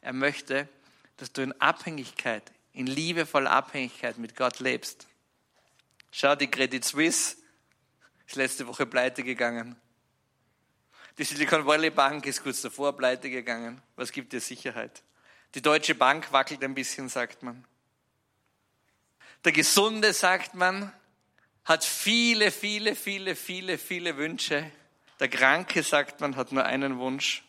Er 0.00 0.12
möchte, 0.12 0.68
dass 1.16 1.32
du 1.32 1.42
in 1.42 1.52
Abhängigkeit, 1.60 2.42
in 2.72 2.86
liebevoller 2.86 3.50
Abhängigkeit 3.50 4.18
mit 4.18 4.36
Gott 4.36 4.58
lebst. 4.58 5.06
Schau, 6.10 6.34
die 6.34 6.48
Credit 6.48 6.84
Suisse 6.84 7.36
ist 8.26 8.36
letzte 8.36 8.66
Woche 8.66 8.84
pleite 8.84 9.22
gegangen. 9.22 9.76
Die 11.18 11.24
Silicon 11.24 11.66
Valley 11.66 11.90
Bank 11.90 12.24
ist 12.26 12.42
kurz 12.42 12.62
davor 12.62 12.96
pleite 12.96 13.28
gegangen. 13.28 13.82
Was 13.96 14.12
gibt 14.12 14.32
dir 14.32 14.40
Sicherheit? 14.40 15.02
Die 15.54 15.60
Deutsche 15.60 15.94
Bank 15.94 16.32
wackelt 16.32 16.64
ein 16.64 16.74
bisschen, 16.74 17.10
sagt 17.10 17.42
man. 17.42 17.64
Der 19.44 19.52
Gesunde, 19.52 20.14
sagt 20.14 20.54
man, 20.54 20.90
hat 21.64 21.84
viele, 21.84 22.50
viele, 22.50 22.94
viele, 22.94 23.36
viele, 23.36 23.76
viele 23.76 24.16
Wünsche. 24.16 24.70
Der 25.20 25.28
Kranke, 25.28 25.82
sagt 25.82 26.20
man, 26.20 26.36
hat 26.36 26.50
nur 26.50 26.64
einen 26.64 26.98
Wunsch. 26.98 27.42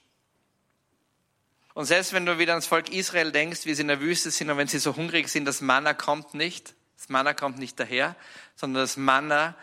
Und 1.74 1.86
selbst 1.86 2.14
wenn 2.14 2.26
du 2.26 2.38
wieder 2.38 2.54
ans 2.54 2.68
Volk 2.68 2.90
Israel 2.90 3.32
denkst, 3.32 3.66
wie 3.66 3.74
sie 3.74 3.82
in 3.82 3.88
der 3.88 4.02
Wüste 4.02 4.30
sind 4.30 4.50
und 4.50 4.58
wenn 4.58 4.68
sie 4.68 4.80
so 4.80 4.96
hungrig 4.96 5.30
sind, 5.30 5.46
das 5.46 5.62
Manna 5.62 5.94
kommt 5.94 6.34
nicht. 6.34 6.76
Das 6.98 7.10
Manna 7.10 7.34
kommt 7.34 7.58
nicht 7.58 7.80
daher, 7.80 8.16
sondern 8.56 8.84
das 8.84 8.98
Manna 8.98 9.56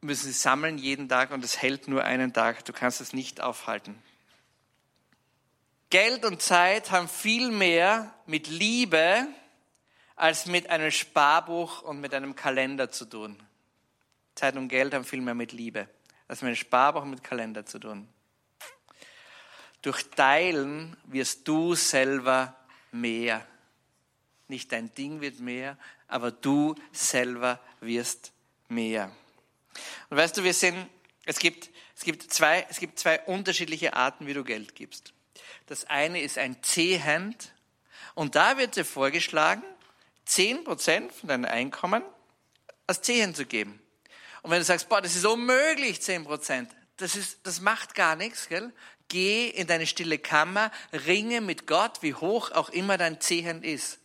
müssen 0.00 0.26
sie 0.26 0.32
sammeln 0.32 0.78
jeden 0.78 1.08
Tag 1.08 1.30
und 1.30 1.44
es 1.44 1.60
hält 1.60 1.88
nur 1.88 2.04
einen 2.04 2.32
Tag. 2.32 2.64
Du 2.64 2.72
kannst 2.72 3.00
es 3.00 3.12
nicht 3.12 3.40
aufhalten. 3.40 4.00
Geld 5.90 6.24
und 6.24 6.40
Zeit 6.40 6.90
haben 6.90 7.08
viel 7.08 7.50
mehr 7.50 8.14
mit 8.26 8.46
Liebe 8.46 9.26
als 10.14 10.46
mit 10.46 10.70
einem 10.70 10.90
Sparbuch 10.90 11.82
und 11.82 12.00
mit 12.00 12.14
einem 12.14 12.36
Kalender 12.36 12.90
zu 12.90 13.06
tun. 13.06 13.36
Zeit 14.34 14.56
und 14.56 14.68
Geld 14.68 14.94
haben 14.94 15.04
viel 15.04 15.20
mehr 15.20 15.34
mit 15.34 15.52
Liebe 15.52 15.88
als 16.28 16.42
mit 16.42 16.48
einem 16.48 16.56
Sparbuch 16.56 17.02
und 17.02 17.10
mit 17.10 17.24
Kalender 17.24 17.66
zu 17.66 17.78
tun. 17.78 18.08
Durch 19.82 20.04
Teilen 20.10 20.96
wirst 21.04 21.48
du 21.48 21.74
selber 21.74 22.54
mehr. 22.92 23.44
Nicht 24.46 24.70
dein 24.72 24.94
Ding 24.94 25.20
wird 25.20 25.40
mehr, 25.40 25.76
aber 26.06 26.30
du 26.30 26.74
selber 26.92 27.58
wirst 27.80 28.32
mehr. 28.68 29.10
Und 30.08 30.16
weißt 30.16 30.36
du, 30.36 30.44
wir 30.44 30.54
sind, 30.54 30.88
es 31.24 31.38
gibt, 31.38 31.70
es 31.96 32.04
gibt 32.04 32.32
zwei, 32.32 32.66
es 32.68 32.78
gibt 32.78 32.98
zwei 32.98 33.20
unterschiedliche 33.20 33.94
Arten, 33.94 34.26
wie 34.26 34.34
du 34.34 34.44
Geld 34.44 34.74
gibst. 34.74 35.12
Das 35.66 35.84
eine 35.84 36.20
ist 36.20 36.38
ein 36.38 36.62
Zehend 36.62 37.52
und 38.14 38.34
da 38.34 38.58
wird 38.58 38.76
dir 38.76 38.84
vorgeschlagen, 38.84 39.62
10% 40.26 41.10
von 41.12 41.28
deinem 41.28 41.44
Einkommen 41.44 42.02
als 42.86 43.02
Zehend 43.02 43.36
zu 43.36 43.46
geben. 43.46 43.80
Und 44.42 44.50
wenn 44.50 44.58
du 44.58 44.64
sagst, 44.64 44.88
boah, 44.88 45.00
das 45.00 45.16
ist 45.16 45.26
unmöglich, 45.26 45.98
10%, 45.98 46.66
das, 46.96 47.16
ist, 47.16 47.38
das 47.44 47.60
macht 47.60 47.94
gar 47.94 48.16
nichts, 48.16 48.48
gell? 48.48 48.72
Geh 49.08 49.48
in 49.48 49.66
deine 49.66 49.86
stille 49.86 50.18
Kammer, 50.18 50.70
ringe 50.92 51.40
mit 51.40 51.66
Gott, 51.66 52.02
wie 52.02 52.14
hoch 52.14 52.52
auch 52.52 52.68
immer 52.68 52.96
dein 52.96 53.20
Zehend 53.20 53.64
ist. 53.64 53.98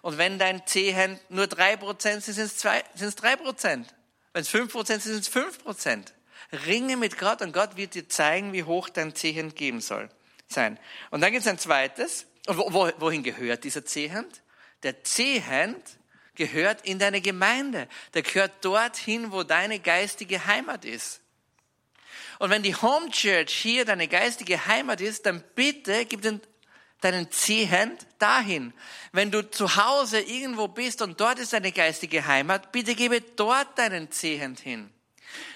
Und 0.00 0.16
wenn 0.16 0.38
dein 0.38 0.64
Zehend 0.66 1.20
nur 1.30 1.46
3% 1.46 2.00
sind, 2.20 2.22
sind 2.22 2.36
sind 2.36 3.08
es 3.08 3.18
3%. 3.18 3.84
Wenn 4.38 4.42
es 4.42 4.54
5% 4.54 4.86
sind, 4.86 5.02
sind 5.02 5.18
es 5.18 5.32
5%. 5.32 6.12
Ringe 6.64 6.96
mit 6.96 7.18
Gott 7.18 7.42
und 7.42 7.52
Gott 7.52 7.76
wird 7.76 7.94
dir 7.94 8.08
zeigen, 8.08 8.52
wie 8.52 8.62
hoch 8.62 8.88
dein 8.88 9.12
Zehend 9.12 9.56
geben 9.56 9.80
soll 9.80 10.08
sein. 10.46 10.78
Und 11.10 11.22
dann 11.22 11.32
gibt 11.32 11.44
es 11.44 11.48
ein 11.48 11.58
zweites. 11.58 12.24
Und 12.46 12.56
wo, 12.56 12.88
wohin 12.98 13.24
gehört 13.24 13.64
dieser 13.64 13.84
Zehend? 13.84 14.44
Der 14.84 15.02
Zehend 15.02 15.82
gehört 16.36 16.86
in 16.86 17.00
deine 17.00 17.20
Gemeinde. 17.20 17.88
Der 18.14 18.22
gehört 18.22 18.64
dorthin, 18.64 19.32
wo 19.32 19.42
deine 19.42 19.80
geistige 19.80 20.46
Heimat 20.46 20.84
ist. 20.84 21.20
Und 22.38 22.50
wenn 22.50 22.62
die 22.62 22.76
Home 22.76 23.10
Church 23.10 23.52
hier 23.52 23.84
deine 23.84 24.06
geistige 24.06 24.66
Heimat 24.66 25.00
ist, 25.00 25.26
dann 25.26 25.42
bitte 25.56 26.06
gib 26.06 26.22
den, 26.22 26.40
deinen 27.00 27.30
Zehend 27.30 28.06
dahin. 28.18 28.72
Wenn 29.12 29.30
du 29.30 29.48
zu 29.48 29.76
Hause 29.76 30.20
irgendwo 30.20 30.68
bist 30.68 31.02
und 31.02 31.20
dort 31.20 31.38
ist 31.38 31.52
deine 31.52 31.72
geistige 31.72 32.26
Heimat, 32.26 32.72
bitte 32.72 32.94
gebe 32.94 33.20
dort 33.20 33.78
deinen 33.78 34.10
Zehend 34.10 34.60
hin. 34.60 34.90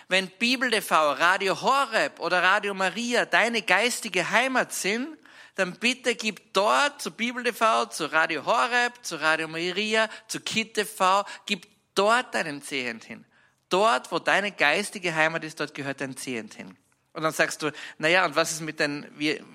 Wenn 0.09 0.28
Bibel 0.38 0.70
TV, 0.70 1.12
Radio 1.12 1.61
Horeb 1.62 2.20
oder 2.20 2.42
Radio 2.42 2.74
Maria 2.74 3.24
deine 3.24 3.62
geistige 3.62 4.31
Heimat 4.31 4.72
sind, 4.72 5.16
dann 5.55 5.78
bitte 5.78 6.14
gib 6.14 6.52
dort 6.52 7.00
zu 7.02 7.11
Bibel 7.11 7.44
TV, 7.44 7.87
zu 7.87 8.07
Radio 8.07 8.44
Horeb, 8.46 8.92
zu 9.02 9.20
Radio 9.20 9.48
Maria, 9.48 10.09
zu 10.28 10.40
Kit 10.40 10.74
TV, 10.74 11.24
gib 11.46 11.66
dort 11.94 12.35
deinen 12.35 12.62
Zehend 12.62 13.05
hin. 13.05 13.24
Dort, 13.68 14.12
wo 14.12 14.18
deine 14.18 14.52
geistige 14.52 15.14
Heimat 15.14 15.44
ist, 15.44 15.61
dort 15.61 15.74
gehört 15.74 16.00
dein 16.00 16.16
Zehend 16.16 16.55
hin. 16.55 16.76
Und 17.14 17.22
dann 17.22 17.33
sagst 17.33 17.62
du, 17.62 17.70
naja, 17.98 18.25
und 18.25 18.37
was 18.37 18.53
ist 18.53 18.62
mit 18.62 18.81
den, 18.81 19.07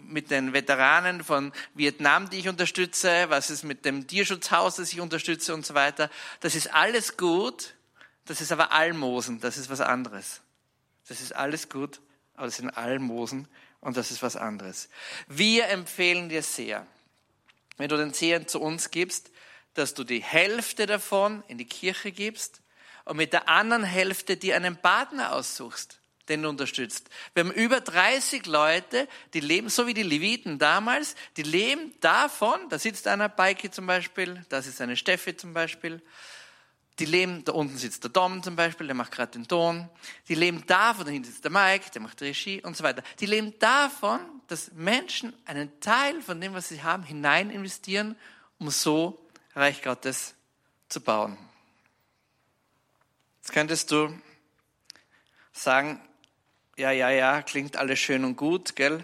mit 0.08 0.30
den 0.30 0.54
Veteranen 0.54 1.24
von 1.24 1.52
Vietnam, 1.74 2.30
die 2.30 2.38
ich 2.38 2.50
unterstütze? 2.50 3.26
Was 3.30 3.50
ist 3.50 3.64
mit 3.64 3.84
dem 3.84 4.06
Tierschutzhaus, 4.06 4.76
das 4.76 4.94
ich 4.94 5.00
unterstütze 5.00 5.56
und 5.56 5.66
so 5.66 5.74
weiter? 5.74 6.12
Das 6.40 6.54
ist 6.54 6.74
alles 6.74 7.18
gut. 7.18 7.74
Das 8.26 8.42
ist 8.42 8.52
aber 8.52 8.74
Almosen. 8.74 9.40
Das 9.40 9.58
ist 9.58 9.70
was 9.72 9.82
anderes. 9.82 10.42
Das 11.08 11.22
ist 11.22 11.36
alles 11.36 11.70
gut, 11.70 12.02
aber 12.36 12.48
das 12.48 12.58
sind 12.58 12.70
Almosen 12.70 13.48
und 13.80 13.98
das 13.98 14.12
ist 14.12 14.22
was 14.22 14.36
anderes. 14.36 14.90
Wir 15.28 15.68
empfehlen 15.70 16.30
dir 16.30 16.44
sehr, 16.44 16.86
wenn 17.78 17.90
du 17.90 17.98
den 17.98 18.14
Zehn 18.14 18.48
zu 18.48 18.62
uns 18.62 18.92
gibst, 18.92 19.32
dass 19.74 19.94
du 19.94 20.04
die 20.04 20.22
Hälfte 20.22 20.86
davon 20.86 21.44
in 21.48 21.58
die 21.58 21.66
Kirche 21.66 22.12
gibst 22.12 22.62
und 23.06 23.18
mit 23.18 23.32
der 23.32 23.48
anderen 23.48 23.84
Hälfte 23.84 24.36
dir 24.36 24.56
einen 24.58 24.76
Partner 24.76 25.34
aussuchst 25.34 26.02
den 26.30 26.44
du 26.44 26.50
unterstützt. 26.50 27.10
Wir 27.34 27.44
haben 27.44 27.52
über 27.52 27.82
30 27.82 28.46
Leute, 28.46 29.08
die 29.34 29.40
leben, 29.40 29.70
so 29.70 29.88
wie 29.88 29.94
die 29.94 30.04
Leviten 30.04 30.60
damals, 30.60 31.16
die 31.38 31.44
leben 31.44 31.94
davon, 32.02 32.60
da 32.70 32.80
sitzt 32.80 33.08
einer 33.08 33.30
Beike 33.30 33.72
zum 33.72 33.88
Beispiel, 33.88 34.46
da 34.50 34.62
sitzt 34.62 34.82
eine 34.82 34.98
Steffi 34.98 35.36
zum 35.36 35.54
Beispiel, 35.54 36.02
die 37.00 37.06
leben, 37.06 37.44
da 37.46 37.52
unten 37.52 37.78
sitzt 37.78 38.04
der 38.04 38.10
Dom 38.10 38.42
zum 38.42 38.56
Beispiel, 38.56 38.88
der 38.88 38.96
macht 38.96 39.12
gerade 39.12 39.32
den 39.34 39.48
Ton, 39.48 39.88
die 40.28 40.36
leben 40.36 40.66
davon, 40.66 41.06
da 41.06 41.12
hinten 41.12 41.30
sitzt 41.30 41.44
der 41.44 41.52
Mike, 41.52 41.92
der 41.92 42.02
macht 42.02 42.22
Regie 42.22 42.62
und 42.64 42.76
so 42.76 42.84
weiter. 42.84 43.04
Die 43.20 43.28
leben 43.28 43.58
davon, 43.60 44.20
dass 44.48 44.72
Menschen 44.74 45.34
einen 45.46 45.80
Teil 45.80 46.22
von 46.22 46.42
dem, 46.42 46.54
was 46.54 46.70
sie 46.70 46.82
haben, 46.82 47.04
hinein 47.04 47.52
investieren, 47.52 48.16
um 48.60 48.70
so 48.72 49.20
Reich 49.56 49.84
Gottes 49.84 50.34
zu 50.90 51.02
bauen. 51.02 51.38
Jetzt 53.42 53.54
könntest 53.54 53.92
du 53.92 54.20
sagen, 55.54 56.02
ja, 56.78 56.92
ja, 56.92 57.10
ja, 57.10 57.42
klingt 57.42 57.76
alles 57.76 58.00
schön 58.00 58.24
und 58.24 58.36
gut, 58.36 58.76
gell? 58.76 59.04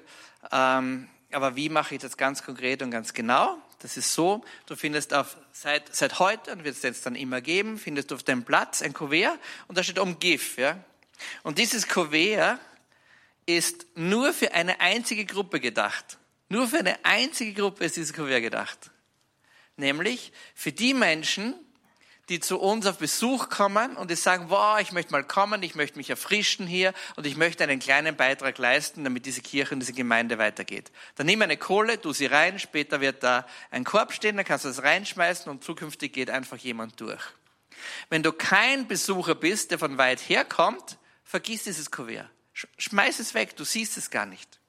Ähm, 0.52 1.10
aber 1.32 1.56
wie 1.56 1.70
mache 1.70 1.96
ich 1.96 2.02
das 2.02 2.18
ganz 2.18 2.44
konkret 2.44 2.82
und 2.84 2.92
ganz 2.92 3.14
genau? 3.14 3.58
Das 3.80 3.98
ist 3.98 4.14
so, 4.14 4.46
du 4.68 4.76
findest 4.76 5.14
auf, 5.14 5.36
seit, 5.52 5.94
seit 5.94 6.20
heute, 6.20 6.52
und 6.52 6.64
wird 6.64 6.76
es 6.76 6.84
jetzt 6.84 7.06
dann 7.06 7.16
immer 7.16 7.42
geben, 7.42 7.78
findest 7.78 8.12
du 8.12 8.16
auf 8.16 8.24
dem 8.24 8.44
Platz 8.44 8.82
ein 8.82 8.94
Kuvert 8.94 9.40
und 9.68 9.78
da 9.78 9.84
steht 9.84 10.00
um 10.00 10.20
GIF, 10.20 10.58
ja? 10.58 10.78
Und 11.42 11.58
dieses 11.58 11.88
Kuvert 11.88 12.60
ist 13.46 13.88
nur 13.96 14.34
für 14.34 14.54
eine 14.54 14.80
einzige 14.80 15.26
Gruppe 15.26 15.60
gedacht. 15.60 16.18
Nur 16.50 16.68
für 16.68 16.80
eine 16.80 17.04
einzige 17.04 17.54
Gruppe 17.54 17.86
ist 17.86 17.98
dieses 17.98 18.14
Kuvert 18.14 18.42
gedacht. 18.42 18.92
Nämlich 19.76 20.32
für 20.54 20.72
die 20.72 20.94
Menschen, 20.94 21.56
die 22.30 22.40
zu 22.40 22.60
uns 22.60 22.86
auf 22.86 23.00
Besuch 23.00 23.50
kommen 23.50 23.98
und 23.98 24.10
die 24.10 24.16
sagen, 24.16 24.46
wow, 24.50 24.80
ich 24.80 24.92
möchte 24.94 25.12
mal 25.12 25.24
kommen, 25.24 25.62
ich 25.62 25.76
möchte 25.76 25.98
mich 25.98 26.10
erfrischen 26.10 26.66
hier 26.66 26.94
und 27.16 27.28
ich 27.28 27.36
möchte 27.36 27.64
einen 27.64 27.80
kleinen 27.80 28.16
Beitrag 28.16 28.58
leisten, 28.58 29.04
damit 29.04 29.26
diese 29.26 29.42
Kirche 29.42 29.74
und 29.74 29.82
diese 29.82 29.94
Gemeinde 29.94 30.38
weitergeht. 30.38 30.92
Dann 31.16 31.26
nimm 31.26 31.42
eine 31.42 31.58
Kohle, 31.58 32.00
tu 32.00 32.14
sie 32.14 32.28
rein, 32.28 32.60
später 32.60 33.02
wird 33.02 33.24
da 33.24 33.46
ein 33.72 33.84
Korb 33.84 34.14
stehen, 34.14 34.38
dann 34.38 34.46
kannst 34.46 34.64
du 34.64 34.70
das 34.70 34.84
reinschmeißen 34.84 35.52
und 35.52 35.64
zukünftig 35.64 36.14
geht 36.14 36.30
einfach 36.30 36.58
jemand 36.58 37.00
durch. 37.02 37.24
Wenn 38.10 38.24
du 38.24 38.32
kein 38.32 38.88
Besucher 38.88 39.36
bist, 39.36 39.72
der 39.72 39.80
von 39.80 39.98
weit 39.98 40.22
her 40.22 40.46
kommt, 40.46 40.98
vergiss 41.24 41.64
dieses 41.64 41.92
Kuvert. 41.92 42.30
Schmeiß 42.78 43.20
es 43.20 43.34
weg, 43.34 43.58
du 43.58 43.66
siehst 43.66 43.98
es 43.98 44.10
gar 44.10 44.26
nicht. 44.26 44.60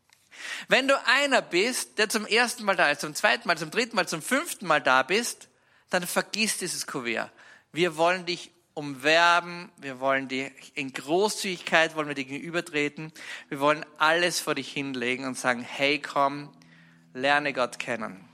Wenn 0.66 0.88
du 0.88 1.00
einer 1.06 1.42
bist, 1.42 1.98
der 1.98 2.08
zum 2.08 2.26
ersten 2.26 2.64
Mal 2.64 2.74
da 2.74 2.90
ist, 2.90 3.02
zum 3.02 3.14
zweiten 3.14 3.46
Mal, 3.46 3.58
zum 3.58 3.70
dritten 3.70 3.94
Mal, 3.94 4.08
zum 4.08 4.22
fünften 4.22 4.66
Mal 4.66 4.80
da 4.80 5.02
bist, 5.02 5.48
dann 5.90 6.06
vergiss 6.06 6.58
dieses 6.58 6.86
Kuvert. 6.86 7.30
Wir 7.74 7.96
wollen 7.96 8.24
dich 8.24 8.52
umwerben, 8.74 9.68
wir 9.78 9.98
wollen 9.98 10.28
dir 10.28 10.52
in 10.74 10.92
Großzügigkeit, 10.92 11.96
wollen 11.96 12.06
wir 12.06 12.14
dir 12.14 12.24
gegenübertreten, 12.24 13.12
wir 13.48 13.58
wollen 13.58 13.84
alles 13.98 14.38
vor 14.38 14.54
dich 14.54 14.72
hinlegen 14.72 15.24
und 15.24 15.36
sagen, 15.36 15.60
hey 15.60 15.98
komm, 15.98 16.50
lerne 17.14 17.52
Gott 17.52 17.80
kennen. 17.80 18.28